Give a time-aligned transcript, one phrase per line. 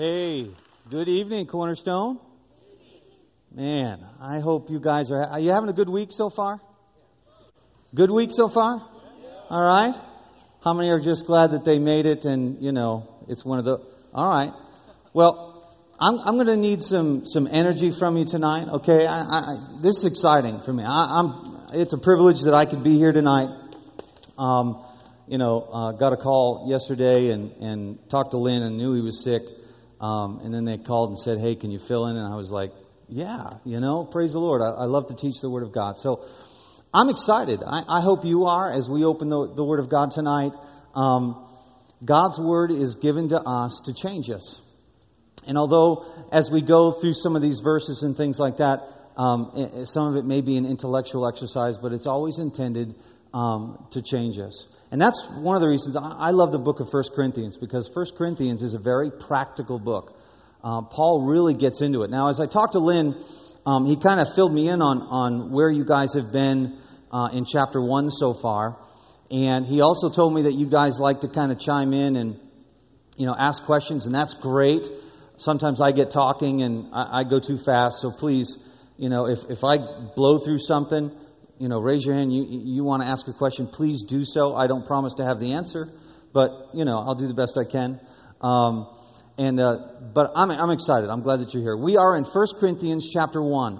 [0.00, 0.48] Hey,
[0.88, 2.18] good evening, Cornerstone.
[3.54, 5.22] Man, I hope you guys are.
[5.22, 6.58] Are you having a good week so far?
[7.94, 8.80] Good week so far?
[9.50, 9.94] All right.
[10.64, 13.66] How many are just glad that they made it and, you know, it's one of
[13.66, 13.76] the.
[14.14, 14.54] All right.
[15.12, 15.70] Well,
[16.00, 19.04] I'm, I'm going to need some, some energy from you tonight, okay?
[19.04, 20.82] I, I, this is exciting for me.
[20.82, 23.50] I, am it's a privilege that I could be here tonight.
[24.38, 24.82] Um,
[25.26, 29.02] you know, uh, got a call yesterday and, and talked to Lynn and knew he
[29.02, 29.42] was sick.
[30.00, 32.16] Um, and then they called and said, hey, can you fill in?
[32.16, 32.72] And I was like,
[33.08, 34.62] yeah, you know, praise the Lord.
[34.62, 35.98] I, I love to teach the Word of God.
[35.98, 36.24] So
[36.94, 37.60] I'm excited.
[37.66, 40.52] I, I hope you are as we open the, the Word of God tonight.
[40.94, 41.46] Um,
[42.04, 44.62] God's Word is given to us to change us.
[45.46, 48.80] And although as we go through some of these verses and things like that,
[49.16, 52.94] um, some of it may be an intellectual exercise, but it's always intended
[53.32, 54.66] um, to change us.
[54.90, 58.06] And that's one of the reasons I love the book of 1 Corinthians, because 1
[58.18, 60.16] Corinthians is a very practical book.
[60.62, 62.10] Uh, Paul really gets into it.
[62.10, 63.14] Now, as I talked to Lynn,
[63.66, 66.78] um, he kind of filled me in on, on where you guys have been
[67.12, 68.76] uh, in chapter 1 so far.
[69.30, 72.40] And he also told me that you guys like to kind of chime in and,
[73.16, 74.88] you know, ask questions, and that's great.
[75.36, 78.58] Sometimes I get talking and I, I go too fast, so please,
[78.96, 79.78] you know, if, if I
[80.16, 81.12] blow through something,
[81.60, 82.32] you know, raise your hand.
[82.32, 84.56] You, you want to ask a question, please do so.
[84.56, 85.88] I don't promise to have the answer,
[86.32, 88.00] but, you know, I'll do the best I can.
[88.40, 88.88] Um,
[89.36, 89.76] and, uh,
[90.14, 91.10] but I'm, I'm excited.
[91.10, 91.76] I'm glad that you're here.
[91.76, 93.78] We are in 1 Corinthians chapter 1.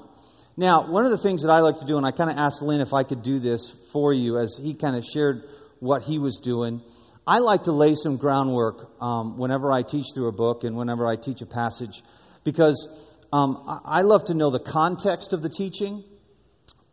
[0.59, 2.61] Now, one of the things that I like to do, and I kind of asked
[2.61, 5.47] Lynn if I could do this for you as he kind of shared
[5.79, 6.83] what he was doing.
[7.27, 11.09] I like to lay some groundwork um, whenever I teach through a book and whenever
[11.09, 12.03] I teach a passage
[12.45, 12.89] because
[13.33, 16.05] um, I love to know the context of the teaching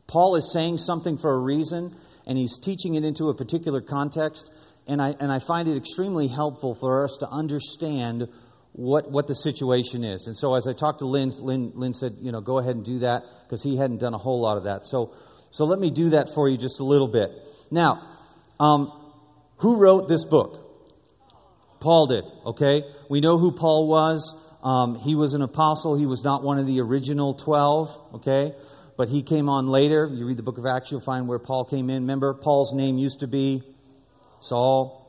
[0.07, 4.49] Paul is saying something for a reason, and he's teaching it into a particular context.
[4.87, 8.27] And I, and I find it extremely helpful for us to understand
[8.71, 10.27] what, what the situation is.
[10.27, 12.85] And so as I talked to Lynn, Lynn, Lynn said, you know, go ahead and
[12.85, 14.85] do that because he hadn't done a whole lot of that.
[14.85, 15.13] So,
[15.51, 17.29] so let me do that for you just a little bit.
[17.69, 18.15] Now,
[18.59, 18.91] um,
[19.57, 20.63] who wrote this book?
[21.79, 22.83] Paul did, okay?
[23.09, 24.35] We know who Paul was.
[24.63, 25.97] Um, he was an apostle.
[25.97, 28.53] He was not one of the original 12, okay?
[28.97, 30.09] But he came on later.
[30.11, 32.01] You read the book of Acts, you'll find where Paul came in.
[32.01, 33.63] Remember, Paul's name used to be
[34.41, 35.05] Saul.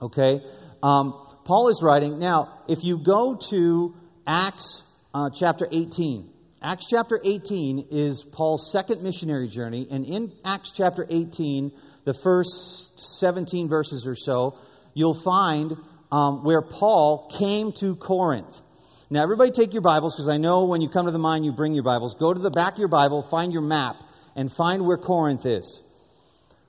[0.00, 0.40] Okay?
[0.82, 2.18] Um, Paul is writing.
[2.18, 3.94] Now, if you go to
[4.26, 4.82] Acts
[5.14, 6.30] uh, chapter 18,
[6.62, 9.86] Acts chapter 18 is Paul's second missionary journey.
[9.90, 11.70] And in Acts chapter 18,
[12.04, 14.58] the first 17 verses or so,
[14.94, 15.76] you'll find
[16.10, 18.60] um, where Paul came to Corinth.
[19.08, 21.52] Now, everybody take your Bibles because I know when you come to the mine, you
[21.52, 22.16] bring your Bibles.
[22.18, 24.02] Go to the back of your Bible, find your map,
[24.34, 25.80] and find where Corinth is.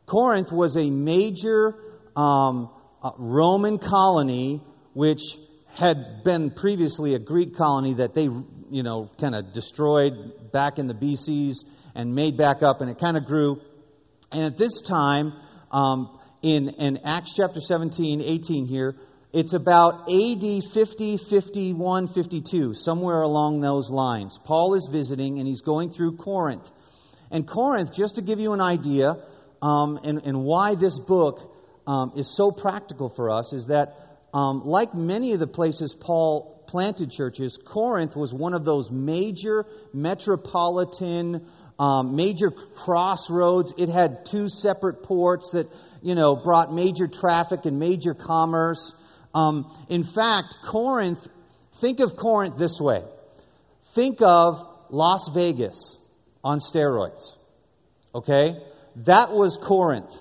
[0.05, 1.73] Corinth was a major
[2.15, 2.69] um,
[3.01, 4.61] uh, Roman colony
[4.93, 5.21] which
[5.73, 8.29] had been previously a Greek colony that they,
[8.69, 11.65] you know, kind of destroyed back in the BCs
[11.95, 13.59] and made back up, and it kind of grew.
[14.31, 15.33] And at this time,
[15.71, 18.95] um, in, in Acts chapter 17, 18 here,
[19.33, 24.39] it's about AD 50, 51, 52, somewhere along those lines.
[24.45, 26.69] Paul is visiting and he's going through Corinth.
[27.29, 29.17] And Corinth, just to give you an idea,
[29.61, 31.39] um, and, and why this book
[31.85, 33.95] um, is so practical for us, is that
[34.33, 39.66] um, like many of the places Paul planted churches, Corinth was one of those major
[39.93, 41.47] metropolitan,
[41.79, 43.73] um, major crossroads.
[43.77, 45.67] It had two separate ports that,
[46.01, 48.93] you know, brought major traffic and major commerce.
[49.37, 51.27] Um, in fact, Corinth,
[51.79, 53.03] think of Corinth this way
[53.93, 55.97] think of Las Vegas
[56.43, 57.33] on steroids.
[58.13, 58.55] Okay?
[59.07, 60.11] That was Corinth.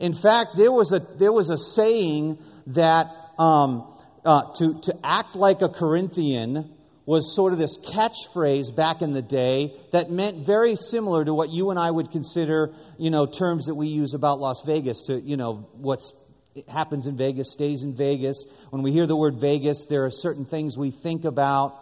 [0.00, 2.38] In fact, there was a, there was a saying
[2.68, 3.06] that
[3.38, 3.92] um,
[4.24, 6.74] uh, to, to act like a Corinthian
[7.06, 11.50] was sort of this catchphrase back in the day that meant very similar to what
[11.50, 15.20] you and I would consider, you know, terms that we use about Las Vegas to,
[15.20, 16.14] you know, what's
[16.54, 18.44] it happens in Vegas stays in Vegas.
[18.70, 21.80] When we hear the word Vegas, there are certain things we think about.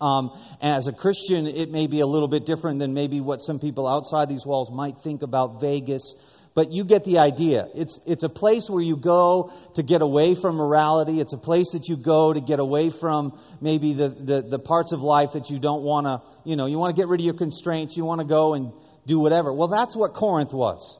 [0.00, 3.60] Um, as a Christian, it may be a little bit different than maybe what some
[3.60, 6.16] people outside these walls might think about Vegas.
[6.54, 7.68] But you get the idea.
[7.74, 11.20] It's, it's a place where you go to get away from morality.
[11.20, 14.92] It's a place that you go to get away from maybe the, the, the parts
[14.92, 17.24] of life that you don't want to, you know, you want to get rid of
[17.24, 17.96] your constraints.
[17.96, 18.72] You want to go and
[19.06, 19.52] do whatever.
[19.52, 20.98] Well, that's what Corinth was.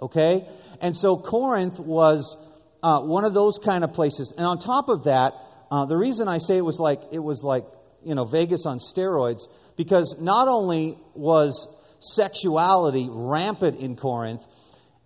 [0.00, 0.48] Okay?
[0.80, 2.36] And so Corinth was
[2.82, 4.32] uh, one of those kind of places.
[4.36, 5.32] And on top of that,
[5.70, 7.64] uh, the reason I say it was like it was like
[8.04, 11.68] you know Vegas on steroids because not only was
[11.98, 14.42] sexuality rampant in Corinth,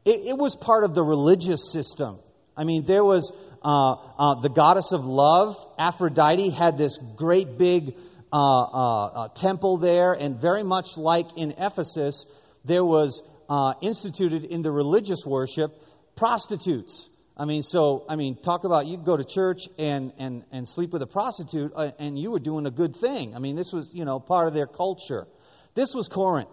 [0.05, 2.19] it, it was part of the religious system.
[2.56, 3.32] I mean, there was
[3.62, 7.94] uh, uh, the goddess of love, Aphrodite, had this great big
[8.32, 12.26] uh, uh, uh temple there, and very much like in Ephesus,
[12.64, 15.71] there was uh, instituted in the religious worship
[16.17, 17.09] prostitutes.
[17.37, 20.93] I mean, so, I mean, talk about you go to church and, and, and sleep
[20.93, 23.37] with a prostitute, and you were doing a good thing.
[23.37, 25.29] I mean, this was, you know, part of their culture.
[25.75, 26.50] This was Corinth.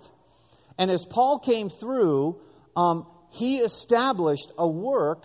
[0.78, 2.40] And as Paul came through,
[2.76, 5.24] um, he established a work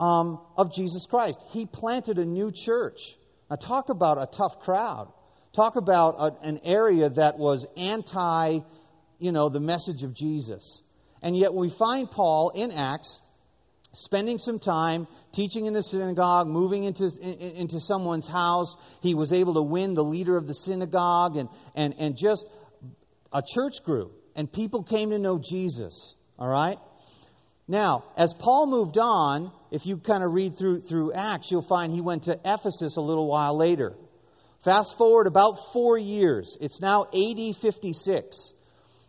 [0.00, 1.38] um, of Jesus Christ.
[1.50, 2.98] He planted a new church.
[3.50, 5.12] Now, talk about a tough crowd.
[5.54, 8.60] Talk about a, an area that was anti,
[9.18, 10.80] you know, the message of Jesus.
[11.22, 13.20] And yet we find Paul in Acts
[13.94, 18.76] spending some time teaching in the synagogue, moving into, in, into someone's house.
[19.02, 22.46] He was able to win the leader of the synagogue, and, and, and just
[23.32, 26.14] a church grew, and people came to know Jesus.
[26.38, 26.78] All right?
[27.66, 31.92] Now, as Paul moved on, if you kind of read through, through Acts, you'll find
[31.92, 33.94] he went to Ephesus a little while later.
[34.64, 36.56] Fast forward about four years.
[36.60, 38.52] It's now AD 56.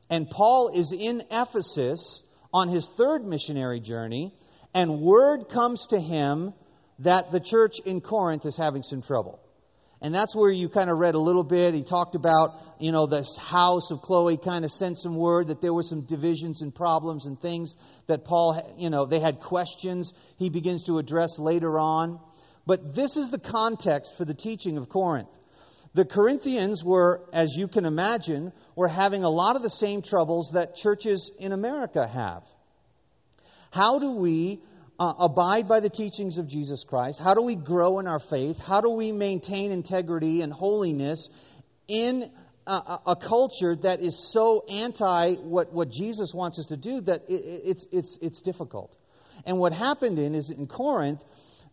[0.09, 2.23] And Paul is in Ephesus
[2.53, 4.33] on his third missionary journey,
[4.73, 6.53] and word comes to him
[6.99, 9.39] that the church in Corinth is having some trouble.
[10.01, 11.73] And that's where you kind of read a little bit.
[11.73, 15.59] He talked about, you know, this house of Chloe kind of sent some word that
[15.59, 17.75] there were some divisions and problems and things
[18.07, 22.19] that Paul, you know, they had questions he begins to address later on.
[22.65, 25.29] But this is the context for the teaching of Corinth.
[25.93, 30.51] The Corinthians were, as you can imagine, were having a lot of the same troubles
[30.53, 32.43] that churches in America have.
[33.71, 34.61] How do we
[34.99, 37.19] uh, abide by the teachings of Jesus Christ?
[37.19, 38.59] How do we grow in our faith?
[38.59, 41.29] How do we maintain integrity and holiness
[41.87, 42.29] in
[42.67, 47.23] a, a culture that is so anti what, what Jesus wants us to do that
[47.29, 48.95] it, it's, it's, it's difficult?
[49.45, 51.21] And what happened in is in Corinth,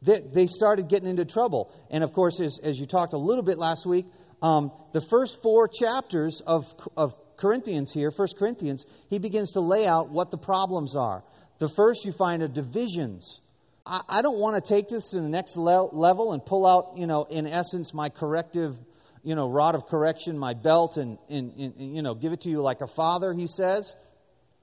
[0.03, 1.73] they, they started getting into trouble.
[1.91, 4.07] And of course, as, as you talked a little bit last week,
[4.43, 6.65] um, the first four chapters of,
[6.97, 11.23] of Corinthians here, First Corinthians, he begins to lay out what the problems are.
[11.59, 13.41] The first you find are divisions.
[13.85, 16.97] I, I don't want to take this to the next le- level and pull out,
[16.97, 18.77] you know, in essence, my corrective,
[19.23, 22.51] you know, rod of correction, my belt, and, and, and you know, give it to
[22.51, 23.95] you like a father, he says.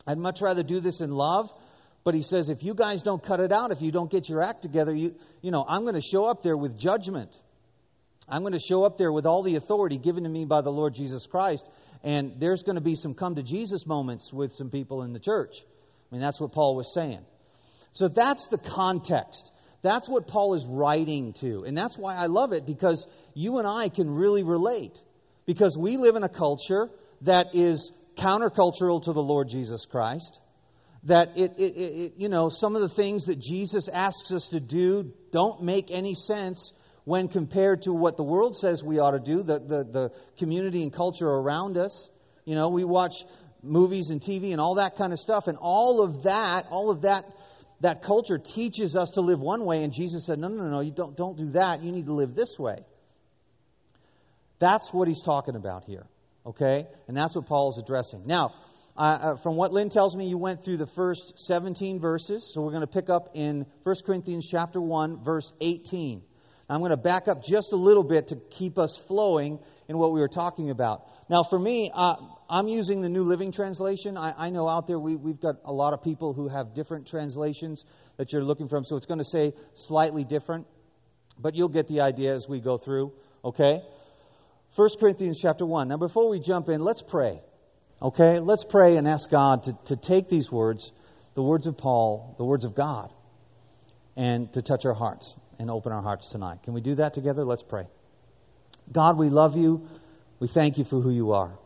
[0.06, 1.50] I'd much rather do this in love.
[2.03, 4.41] But he says, if you guys don't cut it out, if you don't get your
[4.41, 7.33] act together, you, you know, I'm going to show up there with judgment.
[8.27, 10.69] I'm going to show up there with all the authority given to me by the
[10.69, 11.65] Lord Jesus Christ.
[12.03, 15.19] And there's going to be some come to Jesus moments with some people in the
[15.19, 15.55] church.
[15.61, 17.21] I mean, that's what Paul was saying.
[17.94, 19.51] So that's the context.
[19.81, 21.63] That's what Paul is writing to.
[21.65, 24.97] And that's why I love it because you and I can really relate.
[25.45, 26.89] Because we live in a culture
[27.21, 30.39] that is countercultural to the Lord Jesus Christ.
[31.05, 34.59] That it, it, it, you know, some of the things that Jesus asks us to
[34.59, 36.71] do don't make any sense
[37.03, 40.81] when compared to what the world says we ought to do, the, the, the community
[40.83, 42.09] and culture around us.
[42.45, 43.25] You know, we watch
[43.61, 45.47] movies and TV and all that kind of stuff.
[45.47, 47.23] And all of that, all of that,
[47.81, 49.83] that culture teaches us to live one way.
[49.83, 51.83] And Jesus said, no, no, no, you don't, don't do that.
[51.83, 52.77] You need to live this way.
[54.59, 56.05] That's what he's talking about here.
[56.45, 56.88] Okay?
[57.07, 58.25] And that's what Paul is addressing.
[58.25, 58.53] Now,
[58.95, 62.51] uh, uh, from what Lynn tells me, you went through the first 17 verses.
[62.53, 66.21] So we're going to pick up in 1 Corinthians chapter 1, verse 18.
[66.69, 70.13] I'm going to back up just a little bit to keep us flowing in what
[70.13, 71.07] we were talking about.
[71.29, 72.15] Now, for me, uh,
[72.50, 74.15] I'm using the New Living Translation.
[74.15, 77.07] I, I know out there we, we've got a lot of people who have different
[77.07, 77.83] translations
[78.17, 80.67] that you're looking from, so it's going to say slightly different,
[81.38, 83.12] but you'll get the idea as we go through,
[83.43, 83.81] okay?
[84.75, 85.88] 1 Corinthians chapter 1.
[85.88, 87.41] Now, before we jump in, let's pray,
[88.01, 88.39] okay?
[88.39, 90.91] Let's pray and ask God to, to take these words,
[91.33, 93.12] the words of Paul, the words of God,
[94.15, 96.63] and to touch our hearts and open our hearts tonight.
[96.63, 97.43] Can we do that together?
[97.43, 97.85] Let's pray.
[98.91, 99.88] God, we love you.
[100.39, 101.57] We thank you for who you are.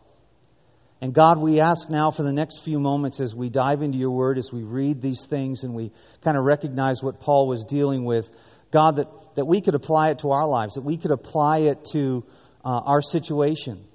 [1.00, 4.12] And God, we ask now for the next few moments as we dive into your
[4.12, 5.92] word, as we read these things and we
[6.24, 8.28] kind of recognize what Paul was dealing with,
[8.72, 11.86] God, that, that we could apply it to our lives, that we could apply it
[11.94, 12.26] to
[12.66, 13.86] uh, our situation.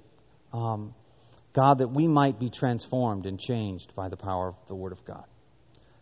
[0.53, 0.93] Um,
[1.53, 5.05] God, that we might be transformed and changed by the power of the Word of
[5.05, 5.25] God.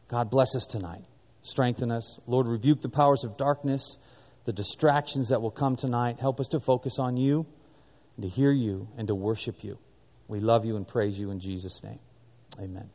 [0.08, 1.04] God, bless us tonight.
[1.42, 2.20] Strengthen us.
[2.26, 3.98] Lord, rebuke the powers of darkness,
[4.46, 6.20] the distractions that will come tonight.
[6.20, 7.46] Help us to focus on you,
[8.16, 9.78] and to hear you, and to worship you.
[10.28, 12.00] We love you and praise you in Jesus' name.
[12.60, 12.90] Amen.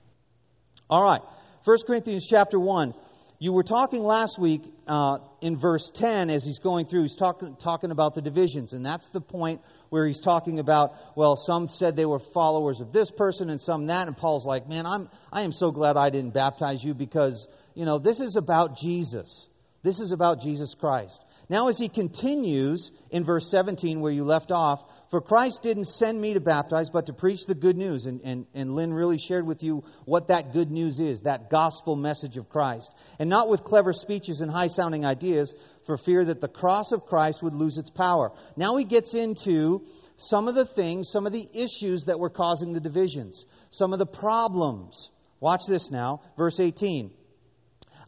[0.89, 1.21] All right.
[1.65, 2.95] 1 Corinthians chapter 1.
[3.38, 7.43] You were talking last week uh, in verse 10 as he's going through, he's talk,
[7.59, 8.73] talking about the divisions.
[8.73, 12.93] And that's the point where he's talking about, well, some said they were followers of
[12.93, 14.07] this person and some that.
[14.07, 17.85] And Paul's like, man, I'm, I am so glad I didn't baptize you because, you
[17.85, 19.49] know, this is about Jesus.
[19.83, 21.23] This is about Jesus Christ.
[21.49, 26.21] Now, as he continues in verse 17, where you left off, for Christ didn't send
[26.21, 28.07] me to baptize, but to preach the good news.
[28.07, 31.95] And, and, and Lynn really shared with you what that good news is, that gospel
[31.95, 32.91] message of Christ.
[33.21, 35.55] And not with clever speeches and high sounding ideas,
[35.87, 38.33] for fear that the cross of Christ would lose its power.
[38.57, 39.87] Now he gets into
[40.17, 44.00] some of the things, some of the issues that were causing the divisions, some of
[44.00, 45.12] the problems.
[45.38, 47.12] Watch this now, verse 18.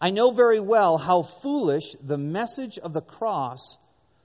[0.00, 3.78] I know very well how foolish the message of the cross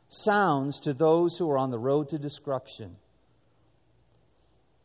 [0.10, 2.96] sounds to those who are on the road to destruction.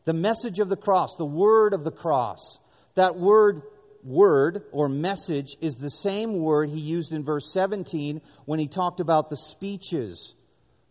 [0.05, 2.57] The message of the cross, the word of the cross,
[2.95, 3.61] that word,
[4.03, 8.99] word or message is the same word he used in verse 17 when he talked
[8.99, 10.33] about the speeches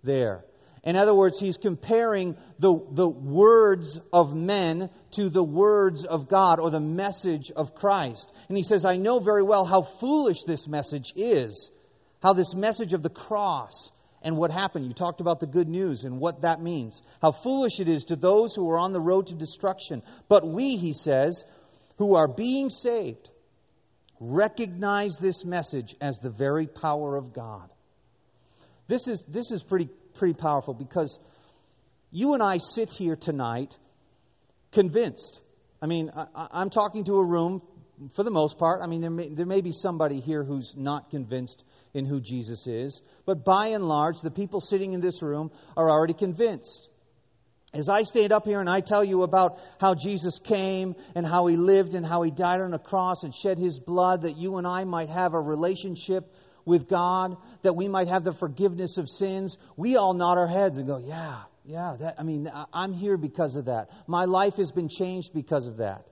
[0.04, 0.44] there.
[0.84, 6.60] In other words, he's comparing the, the words of men to the words of God
[6.60, 8.30] or the message of Christ.
[8.48, 11.70] And he says, I know very well how foolish this message is,
[12.22, 13.90] how this message of the cross
[14.22, 14.86] and what happened.
[14.86, 17.02] You talked about the good news and what that means.
[17.20, 20.02] How foolish it is to those who are on the road to destruction.
[20.28, 21.44] But we, he says,
[21.96, 23.30] who are being saved,
[24.20, 27.68] recognize this message as the very power of God.
[28.88, 31.18] This is, this is pretty pretty powerful because
[32.10, 33.76] you and I sit here tonight
[34.72, 35.40] convinced.
[35.80, 37.62] I mean, I, am talking to a room
[38.14, 38.80] for the most part.
[38.82, 42.66] I mean, there may, there may be somebody here who's not convinced in who Jesus
[42.66, 46.88] is, but by and large, the people sitting in this room are already convinced.
[47.74, 51.46] As I stand up here and I tell you about how Jesus came and how
[51.46, 54.56] he lived and how he died on a cross and shed his blood that you
[54.56, 56.32] and I might have a relationship
[56.68, 60.78] with God, that we might have the forgiveness of sins, we all nod our heads
[60.78, 63.90] and go, yeah, yeah, that, I mean, I'm here because of that.
[64.06, 66.06] My life has been changed because of that.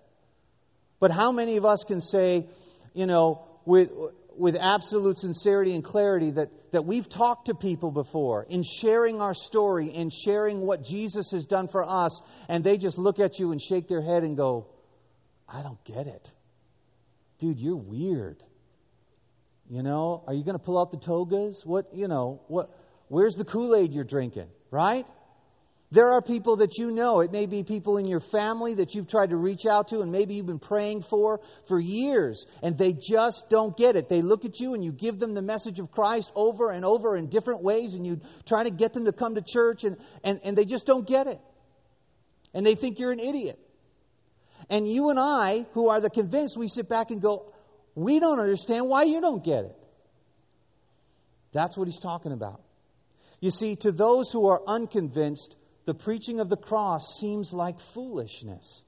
[0.99, 2.49] But how many of us can say,
[2.95, 3.93] you know, with,
[4.37, 9.35] with absolute sincerity and clarity that, that we've talked to people before in sharing our
[9.35, 13.53] story, in sharing what Jesus has done for us, and they just look at you
[13.53, 14.67] and shake their head and go,
[15.49, 16.31] I don't get it.
[17.39, 18.43] Dude, you're weird.
[19.69, 21.63] You know, are you going to pull out the togas?
[21.65, 22.71] What, you know, what,
[23.09, 25.07] where's the Kool Aid you're drinking, right?
[25.91, 27.21] There are people that you know.
[27.21, 30.11] It may be people in your family that you've tried to reach out to and
[30.11, 34.09] maybe you've been praying for for years and they just don't get it.
[34.09, 37.17] They look at you and you give them the message of Christ over and over
[37.17, 40.41] in different ways and you try to get them to come to church and, and,
[40.43, 41.41] and they just don't get it.
[42.53, 43.59] And they think you're an idiot.
[44.69, 47.53] And you and I, who are the convinced, we sit back and go,
[47.97, 49.77] we don't understand why you don't get it.
[51.53, 52.61] That's what he's talking about.
[53.41, 58.83] You see, to those who are unconvinced, the preaching of the cross seems like foolishness.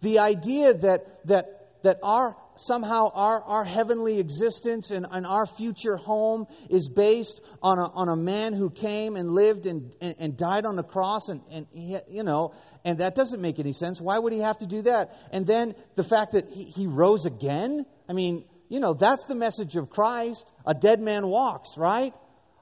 [0.00, 5.96] The idea that, that, that our, somehow our, our heavenly existence and, and our future
[5.96, 10.36] home is based on a, on a man who came and lived and, and, and
[10.36, 14.00] died on the cross and, and he, you know, and that doesn't make any sense.
[14.00, 15.12] Why would he have to do that?
[15.32, 19.34] And then the fact that he, he rose again, I mean, you know, that's the
[19.34, 20.50] message of Christ.
[20.64, 22.14] A dead man walks, right?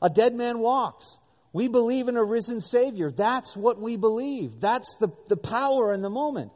[0.03, 1.19] A dead man walks.
[1.53, 3.11] We believe in a risen Savior.
[3.11, 4.61] That's what we believe.
[4.61, 6.51] That's the, the power in the moment.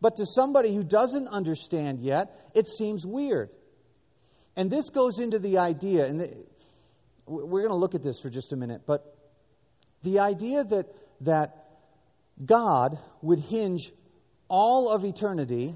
[0.00, 3.50] But to somebody who doesn't understand yet, it seems weird.
[4.54, 6.36] And this goes into the idea, and the,
[7.26, 9.16] we're going to look at this for just a minute, but
[10.02, 10.86] the idea that,
[11.22, 11.66] that
[12.44, 13.90] God would hinge
[14.48, 15.74] all of eternity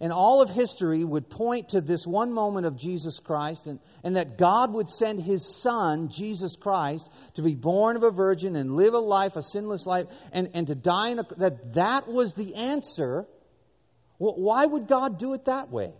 [0.00, 4.16] and all of history would point to this one moment of Jesus Christ, and, and
[4.16, 8.74] that God would send His Son, Jesus Christ, to be born of a virgin and
[8.74, 12.34] live a life, a sinless life, and, and to die in a, that that was
[12.34, 13.26] the answer.
[14.18, 15.92] Well, why would God do it that way?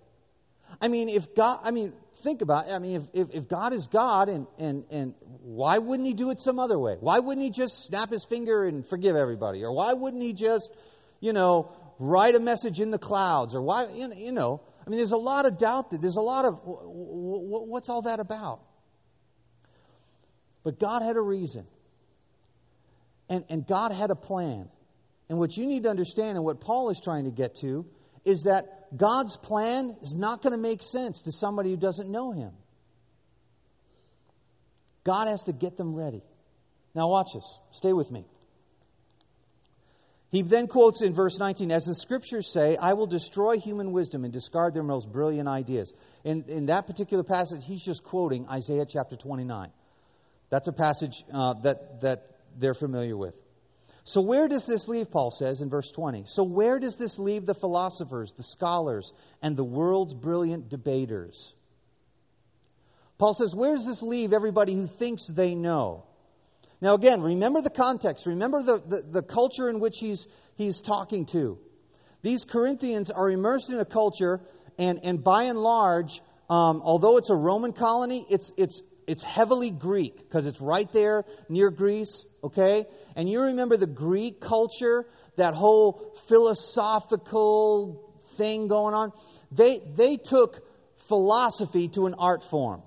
[0.80, 2.72] I mean, if God, I mean, think about it.
[2.72, 6.30] I mean, if, if, if God is God, and, and, and why wouldn't He do
[6.30, 6.96] it some other way?
[7.00, 9.64] Why wouldn't He just snap His finger and forgive everybody?
[9.64, 10.70] Or why wouldn't He just,
[11.20, 15.12] you know, write a message in the clouds or why, you know, I mean, there's
[15.12, 18.60] a lot of doubt that there's a lot of what's all that about?
[20.64, 21.66] But God had a reason.
[23.28, 24.68] And, and God had a plan.
[25.28, 27.84] And what you need to understand and what Paul is trying to get to
[28.24, 32.32] is that God's plan is not going to make sense to somebody who doesn't know
[32.32, 32.52] Him.
[35.04, 36.22] God has to get them ready.
[36.94, 37.58] Now, watch this.
[37.72, 38.24] Stay with me.
[40.30, 44.24] He then quotes in verse 19, as the scriptures say, I will destroy human wisdom
[44.24, 45.92] and discard their most brilliant ideas.
[46.22, 49.70] In, in that particular passage, he's just quoting Isaiah chapter 29.
[50.50, 52.26] That's a passage uh, that, that
[52.58, 53.34] they're familiar with.
[54.04, 56.24] So, where does this leave, Paul says in verse 20?
[56.26, 61.54] So, where does this leave the philosophers, the scholars, and the world's brilliant debaters?
[63.18, 66.04] Paul says, Where does this leave everybody who thinks they know?
[66.80, 68.26] Now, again, remember the context.
[68.26, 71.58] Remember the, the, the, culture in which he's, he's talking to.
[72.22, 74.40] These Corinthians are immersed in a culture,
[74.78, 79.70] and, and by and large, um, although it's a Roman colony, it's, it's, it's heavily
[79.70, 82.86] Greek because it's right there near Greece, okay?
[83.16, 85.06] And you remember the Greek culture,
[85.36, 89.12] that whole philosophical thing going on?
[89.50, 90.60] They, they took
[91.08, 92.82] philosophy to an art form.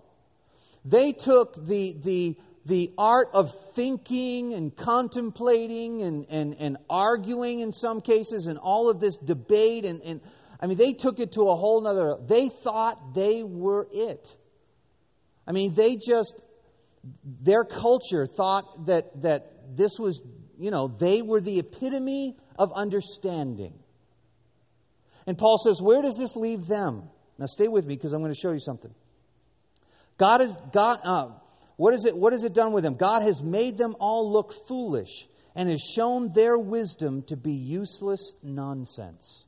[0.85, 7.71] They took the, the, the art of thinking and contemplating and, and, and arguing in
[7.71, 10.21] some cases and all of this debate and, and
[10.59, 14.27] I mean they took it to a whole nother they thought they were it.
[15.47, 16.39] I mean they just
[17.41, 20.21] their culture thought that that this was
[20.59, 23.73] you know they were the epitome of understanding.
[25.27, 27.09] And Paul says, where does this leave them?
[27.37, 28.93] Now stay with me because I'm going to show you something.
[30.17, 30.99] God has God.
[31.03, 31.29] Uh,
[31.81, 32.15] what is it?
[32.15, 32.93] What has it done with them?
[32.93, 38.35] God has made them all look foolish and has shown their wisdom to be useless
[38.43, 39.43] nonsense.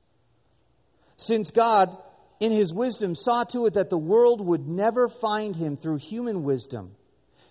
[1.15, 1.95] Since God,
[2.39, 6.41] in His wisdom, saw to it that the world would never find Him through human
[6.41, 6.95] wisdom,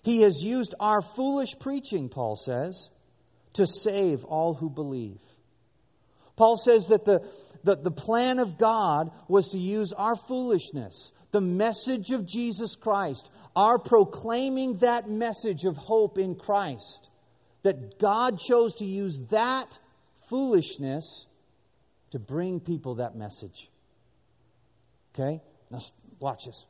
[0.01, 2.89] He has used our foolish preaching, Paul says,
[3.53, 5.21] to save all who believe.
[6.35, 7.21] Paul says that the,
[7.63, 13.29] the, the plan of God was to use our foolishness, the message of Jesus Christ,
[13.55, 17.09] our proclaiming that message of hope in Christ,
[17.63, 19.77] that God chose to use that
[20.29, 21.25] foolishness
[22.11, 23.69] to bring people that message.
[25.13, 25.41] Okay?
[25.69, 25.79] Now,
[26.19, 26.65] watch this.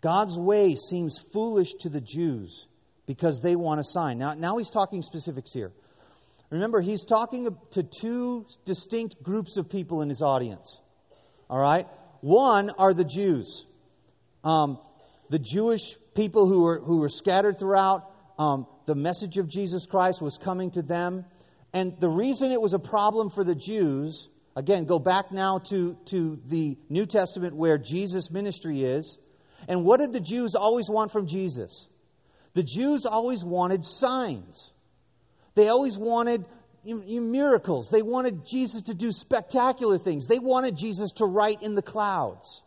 [0.00, 2.66] God's way seems foolish to the Jews
[3.06, 4.18] because they want a sign.
[4.18, 5.72] Now, now he's talking specifics here.
[6.50, 10.80] Remember, he's talking to two distinct groups of people in his audience.
[11.48, 11.86] All right?
[12.20, 13.64] One are the Jews
[14.44, 14.78] um,
[15.30, 20.20] the Jewish people who were, who were scattered throughout, um, the message of Jesus Christ
[20.20, 21.24] was coming to them.
[21.72, 25.96] And the reason it was a problem for the Jews, again, go back now to,
[26.06, 29.16] to the New Testament where Jesus' ministry is.
[29.68, 31.86] And what did the Jews always want from Jesus?
[32.54, 34.70] The Jews always wanted signs.
[35.54, 36.44] They always wanted
[36.84, 37.88] miracles.
[37.90, 40.26] They wanted Jesus to do spectacular things.
[40.26, 42.62] They wanted Jesus to write in the clouds.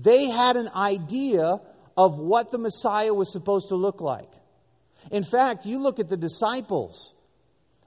[0.00, 1.60] They had an idea
[1.96, 4.30] of what the Messiah was supposed to look like.
[5.10, 7.12] In fact, you look at the disciples,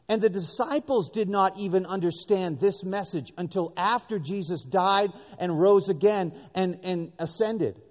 [0.10, 5.88] and the disciples did not even understand this message until after Jesus died and rose
[5.88, 7.82] again and, and ascended.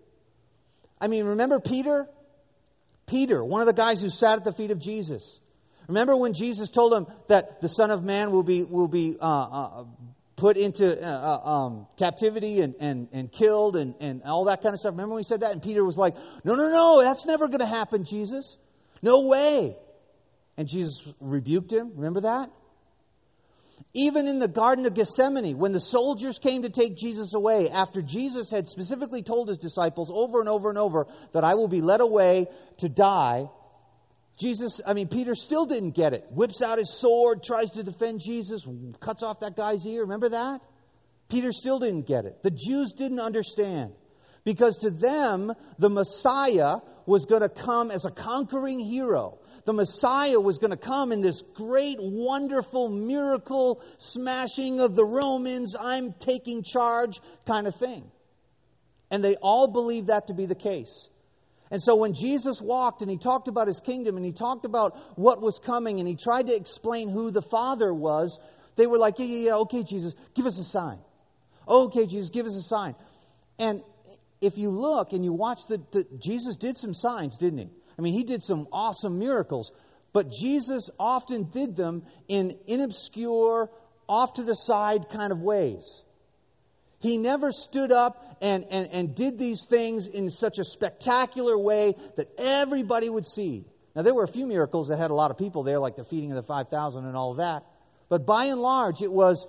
[1.00, 2.06] I mean, remember Peter?
[3.06, 5.40] Peter, one of the guys who sat at the feet of Jesus.
[5.88, 9.24] Remember when Jesus told him that the Son of Man will be, will be uh,
[9.24, 9.84] uh,
[10.40, 14.72] put into uh, uh, um, captivity and, and, and killed and, and all that kind
[14.72, 14.92] of stuff.
[14.92, 15.52] Remember when he said that?
[15.52, 18.56] And Peter was like, No, no, no, that's never going to happen, Jesus.
[19.02, 19.76] No way.
[20.56, 21.92] And Jesus rebuked him.
[21.94, 22.50] Remember that?
[23.92, 28.02] Even in the Garden of Gethsemane, when the soldiers came to take Jesus away, after
[28.02, 31.80] Jesus had specifically told his disciples over and over and over that I will be
[31.80, 32.46] led away
[32.78, 33.48] to die,
[34.40, 36.24] Jesus, I mean, Peter still didn't get it.
[36.30, 38.66] Whips out his sword, tries to defend Jesus,
[38.98, 40.02] cuts off that guy's ear.
[40.02, 40.62] Remember that?
[41.28, 42.42] Peter still didn't get it.
[42.42, 43.92] The Jews didn't understand.
[44.44, 49.38] Because to them, the Messiah was going to come as a conquering hero.
[49.66, 55.76] The Messiah was going to come in this great, wonderful miracle smashing of the Romans,
[55.78, 58.10] I'm taking charge kind of thing.
[59.10, 61.08] And they all believed that to be the case.
[61.70, 64.96] And so when Jesus walked and he talked about his kingdom and he talked about
[65.16, 68.38] what was coming and he tried to explain who the Father was,
[68.76, 70.98] they were like, yeah, yeah, yeah, okay, Jesus, give us a sign.
[71.68, 72.96] Okay, Jesus, give us a sign.
[73.58, 73.82] And
[74.40, 77.68] if you look and you watch the, the Jesus did some signs, didn't he?
[77.98, 79.70] I mean, he did some awesome miracles,
[80.12, 83.68] but Jesus often did them in inobscure,
[84.08, 86.02] off to the side kind of ways.
[87.00, 91.96] He never stood up and, and, and did these things in such a spectacular way
[92.16, 93.64] that everybody would see.
[93.96, 96.04] Now, there were a few miracles that had a lot of people there, like the
[96.04, 97.64] feeding of the 5,000 and all of that.
[98.08, 99.46] But by and large, it was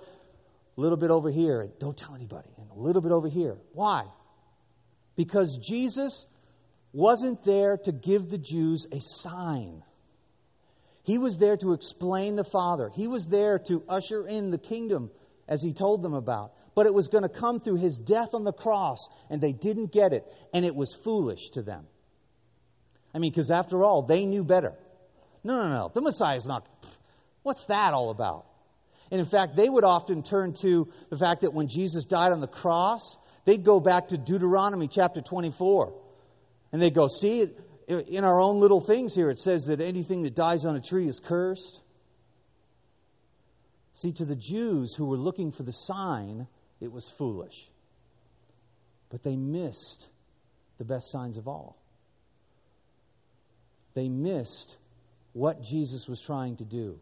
[0.76, 3.58] a little bit over here, and don't tell anybody, and a little bit over here.
[3.74, 4.04] Why?
[5.14, 6.24] Because Jesus
[6.92, 9.82] wasn't there to give the Jews a sign.
[11.02, 12.88] He was there to explain the Father.
[12.88, 15.10] He was there to usher in the kingdom
[15.48, 18.44] as he told them about but it was going to come through his death on
[18.44, 21.86] the cross, and they didn't get it, and it was foolish to them.
[23.14, 24.72] I mean, because after all, they knew better.
[25.44, 25.90] No, no, no.
[25.92, 26.66] The Messiah is not.
[27.42, 28.46] What's that all about?
[29.10, 32.40] And in fact, they would often turn to the fact that when Jesus died on
[32.40, 35.92] the cross, They'd go back to Deuteronomy chapter 24.
[36.72, 37.48] And they'd go, see,
[37.88, 41.08] in our own little things here, it says that anything that dies on a tree
[41.08, 41.80] is cursed.
[43.94, 46.46] See, to the Jews who were looking for the sign,
[46.82, 47.70] it was foolish.
[49.08, 50.08] But they missed
[50.78, 51.76] the best signs of all.
[53.94, 54.76] They missed
[55.32, 56.98] what Jesus was trying to do.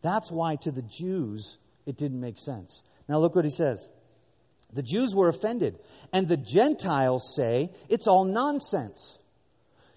[0.00, 2.82] That's why to the Jews it didn't make sense.
[3.08, 3.86] Now look what he says.
[4.72, 5.78] The Jews were offended,
[6.12, 9.18] and the Gentiles say it's all nonsense.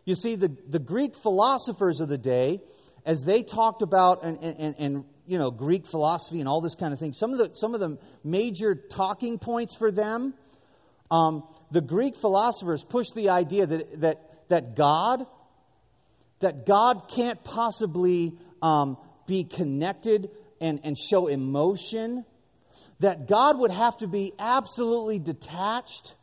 [0.04, 2.62] You see, the, the Greek philosophers of the day,
[3.06, 6.94] as they talked about and, and, and you know Greek philosophy and all this kind
[6.94, 10.34] of thing, some of the some of the major talking points for them,
[11.12, 15.26] um, the Greek philosophers pushed the idea that that that God
[16.40, 20.30] that God can't possibly um, be connected
[20.62, 22.26] and, and show emotion,
[23.00, 26.16] that God would have to be absolutely detached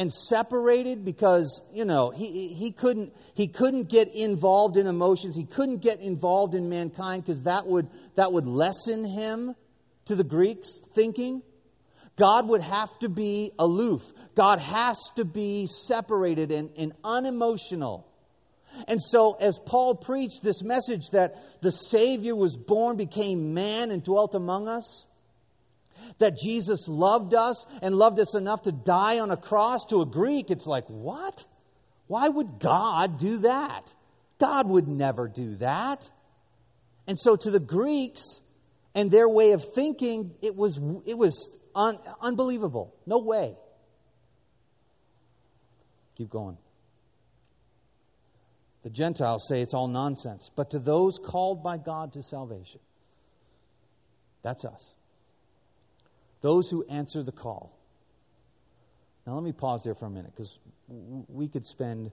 [0.00, 5.36] and separated because you know he, he couldn't he couldn't get involved in emotions.
[5.36, 7.86] He couldn't get involved in mankind because that would
[8.16, 9.54] that would lessen him
[10.06, 11.42] to the greeks thinking.
[12.16, 14.00] God would have to be aloof.
[14.34, 18.06] God has to be separated and, and unemotional.
[18.88, 24.02] And so, as Paul preached this message that the Savior was born, became man, and
[24.02, 25.04] dwelt among us,
[26.20, 30.06] that Jesus loved us and loved us enough to die on a cross, to a
[30.06, 31.44] Greek, it's like, what?
[32.06, 33.92] Why would God do that?
[34.38, 36.08] God would never do that.
[37.06, 38.40] And so, to the Greeks
[38.94, 42.94] and their way of thinking, it was, it was un, unbelievable.
[43.06, 43.56] No way.
[46.16, 46.58] Keep going.
[48.82, 50.50] The Gentiles say it's all nonsense.
[50.54, 52.80] But to those called by God to salvation,
[54.42, 54.94] that's us.
[56.40, 57.76] Those who answer the call.
[59.26, 62.10] Now, let me pause there for a minute because we could spend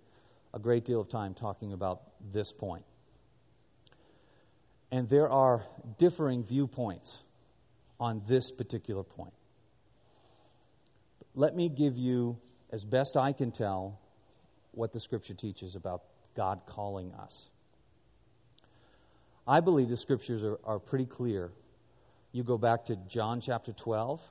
[0.53, 2.83] a great deal of time talking about this point.
[4.91, 5.65] And there are
[5.97, 7.23] differing viewpoints
[7.99, 9.33] on this particular point.
[11.35, 12.37] Let me give you,
[12.71, 13.99] as best I can tell,
[14.71, 16.03] what the Scripture teaches about
[16.35, 17.49] God calling us.
[19.47, 21.51] I believe the scriptures are, are pretty clear.
[22.37, 24.21] You go back to John chapter 12,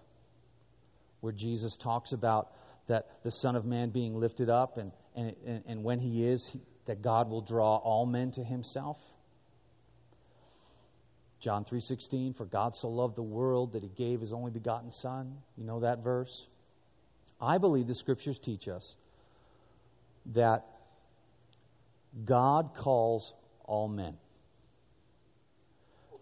[1.23, 2.53] where Jesus talks about
[2.87, 6.61] that the Son of Man being lifted up, and, and, and when he is, he,
[6.85, 8.97] that God will draw all men to himself.
[11.41, 15.39] John 3:16 for God so loved the world that he gave his only begotten son.
[15.57, 16.47] You know that verse?
[17.41, 18.95] I believe the scriptures teach us
[20.27, 20.65] that
[22.25, 24.17] God calls all men.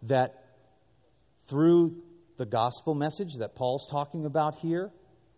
[0.05, 0.44] That
[1.49, 2.03] through
[2.37, 4.91] the gospel message that Paul's talking about here,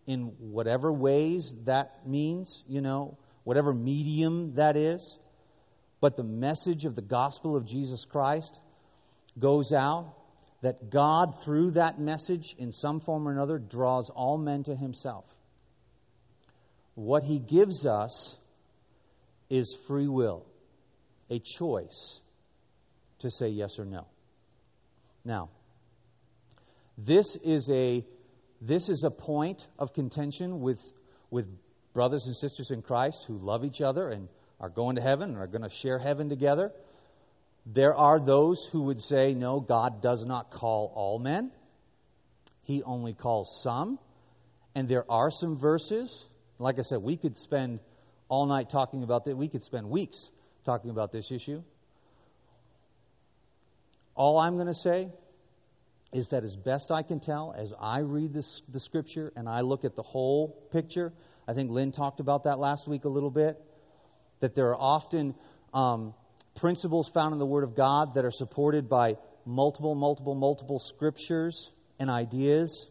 [0.07, 5.17] in whatever ways that means, you know, whatever medium that is,
[5.99, 8.59] but the message of the gospel of Jesus Christ
[9.37, 10.13] goes out,
[10.61, 15.25] that God, through that message, in some form or another, draws all men to himself.
[16.95, 18.35] What he gives us
[19.49, 20.45] is free will,
[21.29, 22.21] a choice
[23.19, 24.07] to say yes or no.
[25.23, 25.49] Now,
[26.97, 28.03] this is a
[28.59, 30.81] this is a point of contention with
[31.29, 31.47] with
[31.93, 34.27] brothers and sisters in Christ who love each other and
[34.59, 36.71] are going to heaven and are going to share heaven together.
[37.65, 41.51] There are those who would say, no, God does not call all men.
[42.63, 43.99] He only calls some.
[44.73, 46.25] And there are some verses,
[46.59, 47.79] like I said, we could spend
[48.29, 49.35] all night talking about that.
[49.35, 50.29] We could spend weeks
[50.65, 51.61] talking about this issue.
[54.15, 55.09] All I'm going to say
[56.13, 59.61] is that, as best I can tell, as I read this, the scripture and I
[59.61, 61.13] look at the whole picture,
[61.47, 63.57] I think Lynn talked about that last week a little bit,
[64.39, 65.35] that there are often
[65.73, 66.13] um,
[66.55, 71.71] principles found in the Word of God that are supported by multiple, multiple, multiple scriptures
[71.99, 72.87] and ideas.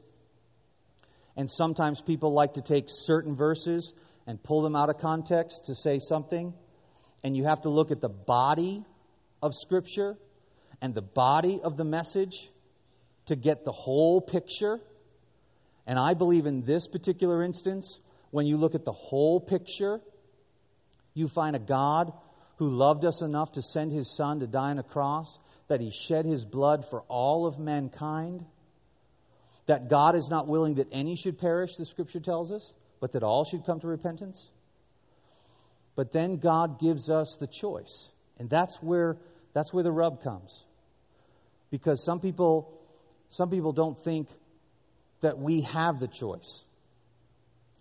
[1.36, 3.92] And sometimes people like to take certain verses
[4.26, 6.54] and pull them out of context to say something.
[7.22, 8.84] And you have to look at the body
[9.42, 10.16] of Scripture
[10.80, 12.50] and the body of the message
[13.26, 14.80] to get the whole picture.
[15.86, 17.98] And I believe in this particular instance,
[18.30, 20.00] when you look at the whole picture,
[21.14, 22.12] you find a God
[22.56, 25.90] who loved us enough to send his Son to die on a cross, that he
[25.90, 28.44] shed his blood for all of mankind,
[29.66, 33.22] that God is not willing that any should perish, the scripture tells us, but that
[33.22, 34.48] all should come to repentance.
[35.96, 38.08] But then God gives us the choice.
[38.38, 39.16] And that's where
[39.54, 40.62] that's where the rub comes.
[41.70, 42.75] Because some people
[43.30, 44.28] some people don't think
[45.20, 46.64] that we have the choice.